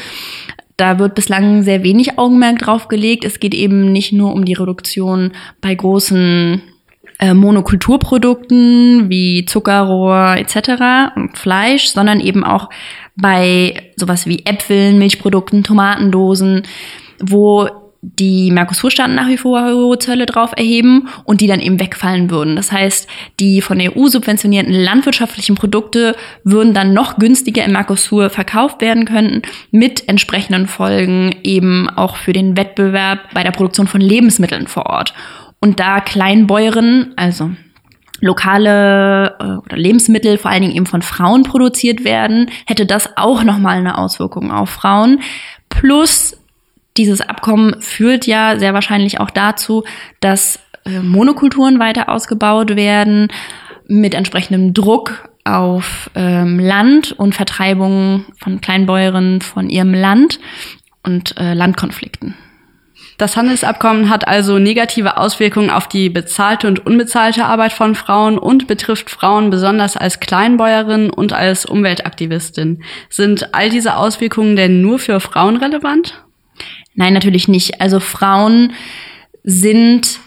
da 0.77 0.99
wird 0.99 1.15
bislang 1.15 1.63
sehr 1.63 1.83
wenig 1.83 2.17
Augenmerk 2.17 2.59
drauf 2.59 2.87
gelegt. 2.87 3.23
Es 3.23 3.39
geht 3.39 3.53
eben 3.53 3.91
nicht 3.91 4.11
nur 4.11 4.33
um 4.33 4.43
die 4.43 4.53
Reduktion 4.53 5.31
bei 5.61 5.73
großen 5.73 6.61
äh, 7.19 7.33
Monokulturprodukten 7.33 9.09
wie 9.09 9.45
Zuckerrohr 9.45 10.35
etc. 10.37 11.15
und 11.15 11.37
Fleisch, 11.37 11.87
sondern 11.87 12.19
eben 12.19 12.43
auch 12.43 12.69
bei 13.15 13.91
sowas 13.95 14.25
wie 14.25 14.45
Äpfeln, 14.45 14.97
Milchprodukten, 14.97 15.63
Tomatendosen, 15.63 16.63
wo 17.19 17.69
die 18.03 18.51
Mercosur-Staaten 18.51 19.15
nach 19.15 19.29
wie 19.29 19.37
vor 19.37 19.63
hohe 19.63 19.97
Zölle 19.97 20.25
drauf 20.25 20.51
erheben 20.57 21.07
und 21.23 21.39
die 21.39 21.47
dann 21.47 21.61
eben 21.61 21.79
wegfallen 21.79 22.29
würden. 22.29 22.57
Das 22.57 22.71
heißt, 22.71 23.07
die 23.39 23.61
von 23.61 23.79
der 23.79 23.95
EU 23.95 24.07
subventionierten 24.07 24.73
landwirtschaftlichen 24.73 25.55
Produkte 25.55 26.15
würden 26.43 26.73
dann 26.73 26.93
noch 26.93 27.17
günstiger 27.17 27.63
im 27.63 27.71
Mercosur 27.71 28.29
verkauft 28.29 28.81
werden 28.81 29.05
können, 29.05 29.41
mit 29.71 30.09
entsprechenden 30.09 30.67
Folgen 30.67 31.33
eben 31.43 31.89
auch 31.89 32.17
für 32.17 32.33
den 32.33 32.57
Wettbewerb 32.57 33.19
bei 33.33 33.43
der 33.43 33.51
Produktion 33.51 33.87
von 33.87 34.01
Lebensmitteln 34.01 34.67
vor 34.67 34.87
Ort. 34.87 35.13
Und 35.61 35.79
da 35.79 36.01
Kleinbäuerinnen, 36.01 37.13
also 37.15 37.51
lokale 38.19 39.35
äh, 39.39 39.65
oder 39.65 39.77
Lebensmittel 39.77 40.37
vor 40.37 40.51
allen 40.51 40.63
Dingen 40.63 40.75
eben 40.75 40.85
von 40.85 41.01
Frauen 41.01 41.43
produziert 41.43 42.03
werden, 42.03 42.51
hätte 42.65 42.85
das 42.85 43.15
auch 43.15 43.43
nochmal 43.43 43.77
eine 43.77 43.97
Auswirkung 43.97 44.51
auf 44.51 44.69
Frauen. 44.69 45.21
Plus 45.69 46.37
dieses 46.97 47.21
Abkommen 47.21 47.81
führt 47.81 48.27
ja 48.27 48.59
sehr 48.59 48.73
wahrscheinlich 48.73 49.19
auch 49.19 49.29
dazu, 49.29 49.83
dass 50.19 50.59
äh, 50.85 50.99
Monokulturen 50.99 51.79
weiter 51.79 52.09
ausgebaut 52.09 52.75
werden 52.75 53.29
mit 53.87 54.13
entsprechendem 54.13 54.73
Druck 54.73 55.29
auf 55.43 56.09
ähm, 56.15 56.59
Land 56.59 57.11
und 57.13 57.35
Vertreibung 57.35 58.25
von 58.37 58.61
Kleinbäuerinnen 58.61 59.41
von 59.41 59.69
ihrem 59.69 59.93
Land 59.93 60.39
und 61.03 61.37
äh, 61.37 61.53
Landkonflikten. 61.53 62.35
Das 63.17 63.37
Handelsabkommen 63.37 64.09
hat 64.09 64.27
also 64.27 64.57
negative 64.57 65.17
Auswirkungen 65.17 65.69
auf 65.69 65.87
die 65.87 66.09
bezahlte 66.09 66.67
und 66.67 66.85
unbezahlte 66.85 67.45
Arbeit 67.45 67.73
von 67.73 67.93
Frauen 67.93 68.37
und 68.37 68.67
betrifft 68.67 69.09
Frauen 69.09 69.49
besonders 69.49 69.95
als 69.95 70.19
Kleinbäuerin 70.19 71.09
und 71.09 71.31
als 71.31 71.65
Umweltaktivistin. 71.65 72.83
Sind 73.09 73.53
all 73.53 73.69
diese 73.69 73.97
Auswirkungen 73.97 74.55
denn 74.55 74.81
nur 74.81 74.97
für 74.97 75.19
Frauen 75.19 75.57
relevant? 75.57 76.23
Nein, 76.95 77.13
natürlich 77.13 77.47
nicht. 77.47 77.81
Also 77.81 77.99
Frauen 77.99 78.73
sind 79.43 80.19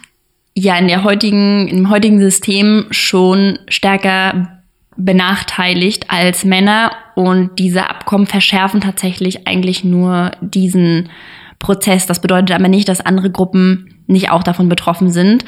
ja 0.54 0.76
in 0.78 0.88
der 0.88 1.04
heutigen, 1.04 1.68
im 1.68 1.90
heutigen 1.90 2.20
System 2.20 2.86
schon 2.90 3.58
stärker 3.68 4.62
benachteiligt 4.96 6.10
als 6.10 6.44
Männer 6.44 6.92
und 7.14 7.58
diese 7.58 7.88
Abkommen 7.90 8.26
verschärfen 8.26 8.80
tatsächlich 8.80 9.46
eigentlich 9.46 9.84
nur 9.84 10.32
diesen 10.40 11.10
Prozess. 11.58 12.06
Das 12.06 12.20
bedeutet 12.20 12.52
aber 12.52 12.68
nicht, 12.68 12.88
dass 12.88 13.00
andere 13.00 13.30
Gruppen 13.30 13.94
nicht 14.06 14.30
auch 14.30 14.42
davon 14.42 14.68
betroffen 14.68 15.10
sind. 15.10 15.44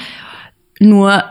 Nur 0.79 1.23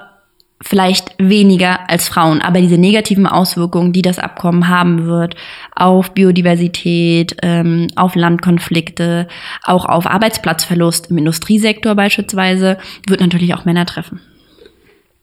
vielleicht 0.61 1.14
weniger 1.18 1.88
als 1.88 2.09
Frauen, 2.09 2.40
aber 2.40 2.61
diese 2.61 2.79
negativen 2.79 3.27
Auswirkungen, 3.27 3.92
die 3.92 4.03
das 4.03 4.18
Abkommen 4.18 4.68
haben 4.68 5.07
wird 5.07 5.37
auf 5.75 6.12
Biodiversität, 6.12 7.37
ähm, 7.42 7.87
auf 7.94 8.16
Landkonflikte, 8.16 9.29
auch 9.62 9.85
auf 9.85 10.07
Arbeitsplatzverlust 10.07 11.11
im 11.11 11.18
Industriesektor 11.18 11.94
beispielsweise, 11.94 12.79
wird 13.07 13.21
natürlich 13.21 13.55
auch 13.55 13.64
Männer 13.64 13.87
treffen. 13.87 14.21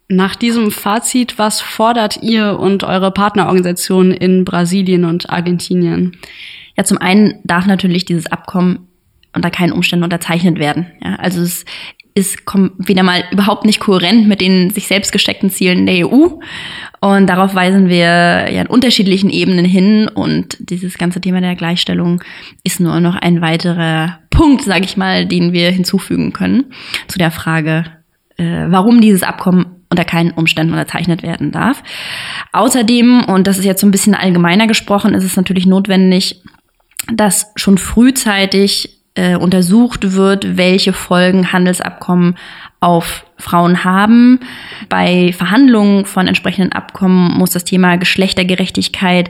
Nach 0.08 0.36
diesem 0.36 0.72
Fazit, 0.72 1.40
was 1.40 1.62
fordert 1.62 2.22
ihr 2.22 2.60
und 2.60 2.84
eure 2.84 3.12
Partnerorganisationen 3.12 4.14
in 4.14 4.46
Brasilien 4.46 5.04
und 5.04 5.30
Argentinien? 5.30 6.16
Ja, 6.78 6.84
zum 6.84 7.00
einen 7.00 7.40
darf 7.44 7.66
natürlich 7.66 8.06
dieses 8.06 8.28
Abkommen 8.28 8.88
unter 9.34 9.52
keinen 9.52 9.74
Umständen 9.74 10.04
unterzeichnet 10.04 10.60
werden. 10.60 10.88
Ja, 11.04 11.16
also 11.16 11.42
es 11.42 11.66
ist 12.18 12.40
wieder 12.78 13.04
mal 13.04 13.26
überhaupt 13.32 13.66
nicht 13.66 13.82
kohärent 13.82 14.26
mit 14.28 14.40
den 14.40 14.70
sich 14.70 14.88
selbst 14.88 15.12
gesteckten 15.12 15.50
Zielen 15.50 15.86
der 15.86 16.08
EU. 16.08 16.30
Und 17.02 17.28
darauf 17.28 17.54
weisen 17.54 17.90
wir 17.90 17.98
ja 17.98 18.62
in 18.62 18.68
unterschiedlichen 18.68 19.30
Ebenen 19.30 19.66
hin. 19.66 20.08
Und 20.08 20.58
dieses 20.60 20.98
ganze 20.98 21.20
Thema 21.20 21.42
der 21.42 21.56
Gleichstellung 21.56 22.24
ist 22.64 22.80
nur 22.80 23.02
noch 23.02 23.16
ein 23.16 23.42
weiterer 23.42 24.20
Punkt, 24.30 24.64
sage 24.64 24.86
ich 24.86 24.96
mal, 24.96 25.26
den 25.26 25.52
wir 25.52 25.70
hinzufügen 25.72 26.32
können 26.32 26.72
zu 27.10 27.20
der 27.20 27.32
Frage, 27.32 27.84
äh, 28.38 28.66
warum 28.68 29.02
dieses 29.02 29.24
Abkommen 29.24 29.66
unter 29.90 30.06
keinen 30.06 30.32
Umständen 30.32 30.72
unterzeichnet 30.72 31.22
werden 31.22 31.52
darf. 31.52 31.84
Außerdem, 32.54 33.26
und 33.26 33.46
das 33.46 33.58
ist 33.58 33.66
jetzt 33.66 33.82
so 33.82 33.88
ein 33.88 33.92
bisschen 33.92 34.16
allgemeiner 34.16 34.68
gesprochen, 34.68 35.14
ist 35.14 35.26
es 35.26 35.36
natürlich 35.36 35.66
notwendig, 35.66 36.42
dass 37.14 37.52
schon 37.56 37.78
frühzeitig 37.78 38.95
äh, 39.16 39.36
untersucht 39.36 40.14
wird, 40.14 40.58
welche 40.58 40.94
Folgen 40.94 41.52
Handelsabkommen 41.52 42.38
auf 42.80 43.26
Frauen 43.38 43.84
haben. 43.84 44.40
Bei 44.90 45.34
Verhandlungen 45.34 46.06
von 46.06 46.28
entsprechenden 46.28 46.74
Abkommen 46.74 47.38
muss 47.38 47.52
das 47.52 47.64
Thema 47.64 47.98
Geschlechtergerechtigkeit 47.98 49.30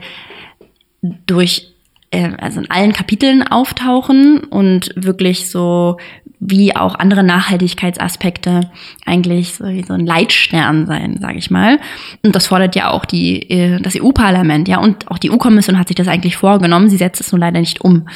durch 1.26 1.72
äh, 2.10 2.30
also 2.38 2.60
in 2.60 2.70
allen 2.70 2.92
Kapiteln 2.92 3.42
auftauchen 3.42 4.44
und 4.44 4.90
wirklich 4.96 5.50
so 5.50 5.96
wie 6.38 6.76
auch 6.76 6.94
andere 6.96 7.22
Nachhaltigkeitsaspekte 7.22 8.70
eigentlich 9.06 9.54
so, 9.54 9.64
wie 9.64 9.82
so 9.82 9.94
ein 9.94 10.04
Leitstern 10.04 10.86
sein, 10.86 11.18
sage 11.20 11.38
ich 11.38 11.50
mal. 11.50 11.78
Und 12.24 12.36
das 12.36 12.48
fordert 12.48 12.76
ja 12.76 12.90
auch 12.90 13.04
die, 13.04 13.50
äh, 13.50 13.80
das 13.80 13.96
EU-Parlament, 13.96 14.68
ja, 14.68 14.78
und 14.78 15.10
auch 15.10 15.18
die 15.18 15.30
EU-Kommission 15.30 15.78
hat 15.78 15.88
sich 15.88 15.96
das 15.96 16.08
eigentlich 16.08 16.36
vorgenommen. 16.36 16.90
Sie 16.90 16.98
setzt 16.98 17.20
es 17.20 17.32
nur 17.32 17.40
leider 17.40 17.60
nicht 17.60 17.80
um. 17.80 18.06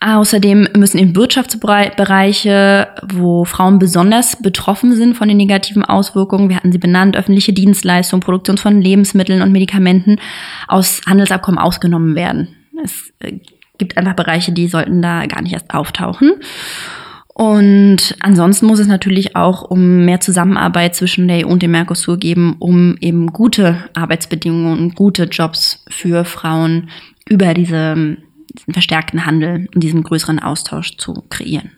Außerdem 0.00 0.68
müssen 0.76 0.98
in 0.98 1.16
Wirtschaftsbereiche, 1.16 2.88
wo 3.12 3.44
Frauen 3.44 3.78
besonders 3.78 4.40
betroffen 4.40 4.94
sind 4.94 5.16
von 5.16 5.28
den 5.28 5.36
negativen 5.36 5.84
Auswirkungen, 5.84 6.48
wir 6.48 6.56
hatten 6.56 6.72
sie 6.72 6.78
benannt, 6.78 7.16
öffentliche 7.16 7.52
Dienstleistungen, 7.52 8.22
Produktion 8.22 8.58
von 8.58 8.80
Lebensmitteln 8.80 9.42
und 9.42 9.52
Medikamenten 9.52 10.16
aus 10.68 11.00
Handelsabkommen 11.06 11.58
ausgenommen 11.58 12.14
werden. 12.14 12.48
Es 12.82 13.12
äh, 13.20 13.38
gibt 13.78 13.96
einfach 13.96 14.14
Bereiche, 14.14 14.52
die 14.52 14.68
sollten 14.68 15.02
da 15.02 15.26
gar 15.26 15.42
nicht 15.42 15.52
erst 15.52 15.74
auftauchen. 15.74 16.34
Und 17.34 18.16
ansonsten 18.18 18.66
muss 18.66 18.80
es 18.80 18.88
natürlich 18.88 19.36
auch 19.36 19.62
um 19.62 20.04
mehr 20.04 20.20
Zusammenarbeit 20.20 20.96
zwischen 20.96 21.28
der 21.28 21.46
EU 21.46 21.50
und 21.50 21.62
dem 21.62 21.70
Mercosur 21.70 22.18
geben, 22.18 22.56
um 22.58 22.96
eben 23.00 23.28
gute 23.28 23.84
Arbeitsbedingungen 23.94 24.78
und 24.78 24.96
gute 24.96 25.24
Jobs 25.24 25.84
für 25.88 26.24
Frauen 26.24 26.90
über 27.28 27.54
diese 27.54 28.16
verstärkten 28.68 29.26
Handel 29.26 29.68
und 29.74 29.82
diesen 29.82 30.02
größeren 30.02 30.38
Austausch 30.38 30.96
zu 30.96 31.24
kreieren. 31.28 31.72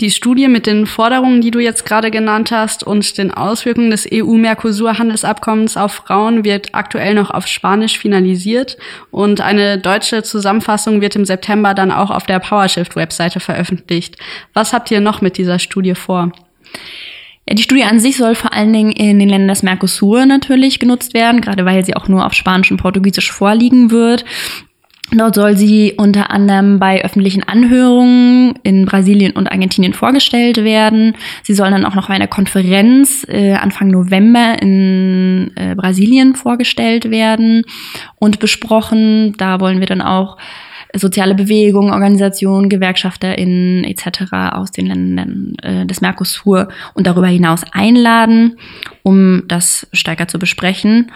Die 0.00 0.12
Studie 0.12 0.46
mit 0.46 0.66
den 0.66 0.86
Forderungen, 0.86 1.40
die 1.40 1.50
du 1.50 1.58
jetzt 1.58 1.84
gerade 1.84 2.12
genannt 2.12 2.52
hast 2.52 2.84
und 2.84 3.18
den 3.18 3.32
Auswirkungen 3.32 3.90
des 3.90 4.06
EU-Mercosur-Handelsabkommens 4.12 5.76
auf 5.76 5.92
Frauen 5.92 6.44
wird 6.44 6.72
aktuell 6.72 7.14
noch 7.14 7.30
auf 7.30 7.48
Spanisch 7.48 7.98
finalisiert 7.98 8.78
und 9.10 9.40
eine 9.40 9.76
deutsche 9.76 10.22
Zusammenfassung 10.22 11.00
wird 11.00 11.16
im 11.16 11.24
September 11.24 11.74
dann 11.74 11.90
auch 11.90 12.10
auf 12.10 12.26
der 12.26 12.38
PowerShift-Webseite 12.38 13.40
veröffentlicht. 13.40 14.16
Was 14.54 14.72
habt 14.72 14.88
ihr 14.92 15.00
noch 15.00 15.20
mit 15.20 15.36
dieser 15.36 15.58
Studie 15.58 15.96
vor? 15.96 16.30
Ja, 17.48 17.54
die 17.54 17.62
Studie 17.62 17.84
an 17.84 17.98
sich 17.98 18.18
soll 18.18 18.36
vor 18.36 18.52
allen 18.52 18.72
Dingen 18.72 18.92
in 18.92 19.18
den 19.18 19.28
Ländern 19.28 19.48
des 19.48 19.64
Mercosur 19.64 20.26
natürlich 20.26 20.78
genutzt 20.78 21.12
werden, 21.12 21.40
gerade 21.40 21.64
weil 21.64 21.84
sie 21.84 21.96
auch 21.96 22.06
nur 22.06 22.24
auf 22.24 22.34
Spanisch 22.34 22.70
und 22.70 22.76
Portugiesisch 22.76 23.32
vorliegen 23.32 23.90
wird. 23.90 24.24
Dort 25.10 25.36
soll 25.36 25.56
sie 25.56 25.94
unter 25.96 26.30
anderem 26.30 26.78
bei 26.78 27.02
öffentlichen 27.02 27.42
Anhörungen 27.42 28.54
in 28.62 28.84
Brasilien 28.84 29.32
und 29.32 29.50
Argentinien 29.50 29.94
vorgestellt 29.94 30.58
werden. 30.58 31.16
Sie 31.42 31.54
soll 31.54 31.70
dann 31.70 31.86
auch 31.86 31.94
noch 31.94 32.08
bei 32.08 32.14
einer 32.14 32.26
Konferenz 32.26 33.24
äh, 33.26 33.54
Anfang 33.54 33.88
November 33.88 34.60
in 34.60 35.50
äh, 35.56 35.74
Brasilien 35.74 36.34
vorgestellt 36.34 37.10
werden 37.10 37.62
und 38.16 38.38
besprochen. 38.38 39.34
Da 39.38 39.60
wollen 39.60 39.80
wir 39.80 39.86
dann 39.86 40.02
auch 40.02 40.36
soziale 40.94 41.34
Bewegungen, 41.34 41.92
Organisationen, 41.92 42.68
GewerkschafterInnen 42.68 43.84
etc. 43.84 44.32
aus 44.52 44.72
den 44.72 44.86
Ländern 44.86 45.54
äh, 45.62 45.86
des 45.86 46.00
Mercosur 46.00 46.68
und 46.94 47.06
darüber 47.06 47.28
hinaus 47.28 47.62
einladen, 47.72 48.58
um 49.02 49.44
das 49.48 49.86
stärker 49.92 50.28
zu 50.28 50.38
besprechen. 50.38 51.10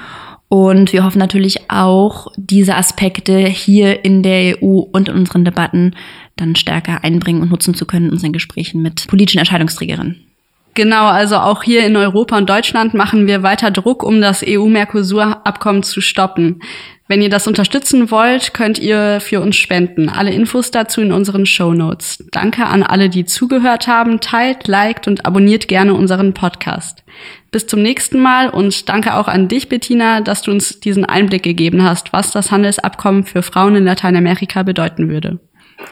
Und 0.53 0.93
wir 0.93 1.03
hoffen 1.03 1.19
natürlich 1.19 1.71
auch, 1.71 2.27
diese 2.37 2.77
Aspekte 2.77 3.39
hier 3.39 4.05
in 4.05 4.23
der 4.23 4.59
EU 4.63 4.81
und 4.81 5.09
in 5.09 5.15
unseren 5.15 5.47
Debatten 5.47 5.97
dann 6.37 6.57
stärker 6.57 7.03
einbringen 7.03 7.41
und 7.41 7.51
nutzen 7.51 7.73
zu 7.73 7.87
können 7.87 8.09
in 8.09 8.13
unseren 8.13 8.35
Gesprächen 8.35 8.83
mit 8.83 9.07
politischen 9.07 9.39
Entscheidungsträgerinnen. 9.39 10.27
Genau, 10.75 11.07
also 11.07 11.37
auch 11.39 11.63
hier 11.63 11.87
in 11.87 11.97
Europa 11.97 12.37
und 12.37 12.51
Deutschland 12.51 12.93
machen 12.93 13.27
wir 13.27 13.43
weiter 13.43 13.71
Druck, 13.71 14.03
um 14.03 14.21
das 14.21 14.45
EU-Mercosur-Abkommen 14.47 15.85
zu 15.85 16.03
stoppen. 16.03 16.61
Wenn 17.09 17.23
ihr 17.23 17.31
das 17.31 17.47
unterstützen 17.47 18.11
wollt, 18.11 18.53
könnt 18.53 18.79
ihr 18.79 19.21
für 19.21 19.41
uns 19.41 19.57
spenden. 19.57 20.11
Alle 20.11 20.33
Infos 20.33 20.71
dazu 20.71 21.01
in 21.01 21.13
unseren 21.13 21.47
Show 21.47 21.73
Notes. 21.73 22.23
Danke 22.31 22.67
an 22.67 22.83
alle, 22.83 23.09
die 23.09 23.25
zugehört 23.25 23.87
haben. 23.87 24.21
Teilt, 24.21 24.69
liked 24.69 25.09
und 25.09 25.25
abonniert 25.25 25.67
gerne 25.67 25.95
unseren 25.95 26.35
Podcast. 26.35 27.05
Bis 27.53 27.67
zum 27.67 27.83
nächsten 27.83 28.19
Mal 28.19 28.49
und 28.49 28.89
danke 28.89 29.15
auch 29.15 29.29
an 29.29 29.47
dich, 29.47 29.69
Bettina, 29.69 30.23
dass 30.23 30.41
du 30.41 30.51
uns 30.51 30.81
diesen 30.81 31.05
Einblick 31.05 31.43
gegeben 31.43 31.83
hast, 31.83 32.15
was 32.15 32.31
das 32.31 32.51
Handelsabkommen 32.51 33.25
für 33.25 33.43
Frauen 33.43 33.77
in 33.77 33.85
Lateinamerika 33.85 34.63
bedeuten 34.63 35.11
würde. 35.11 35.39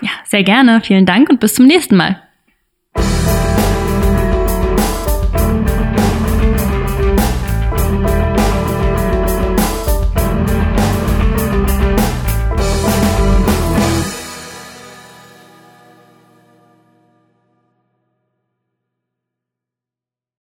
Ja, 0.00 0.10
sehr 0.24 0.42
gerne. 0.42 0.80
Vielen 0.80 1.04
Dank 1.04 1.28
und 1.28 1.38
bis 1.38 1.54
zum 1.54 1.66
nächsten 1.66 1.96
Mal. 1.96 2.22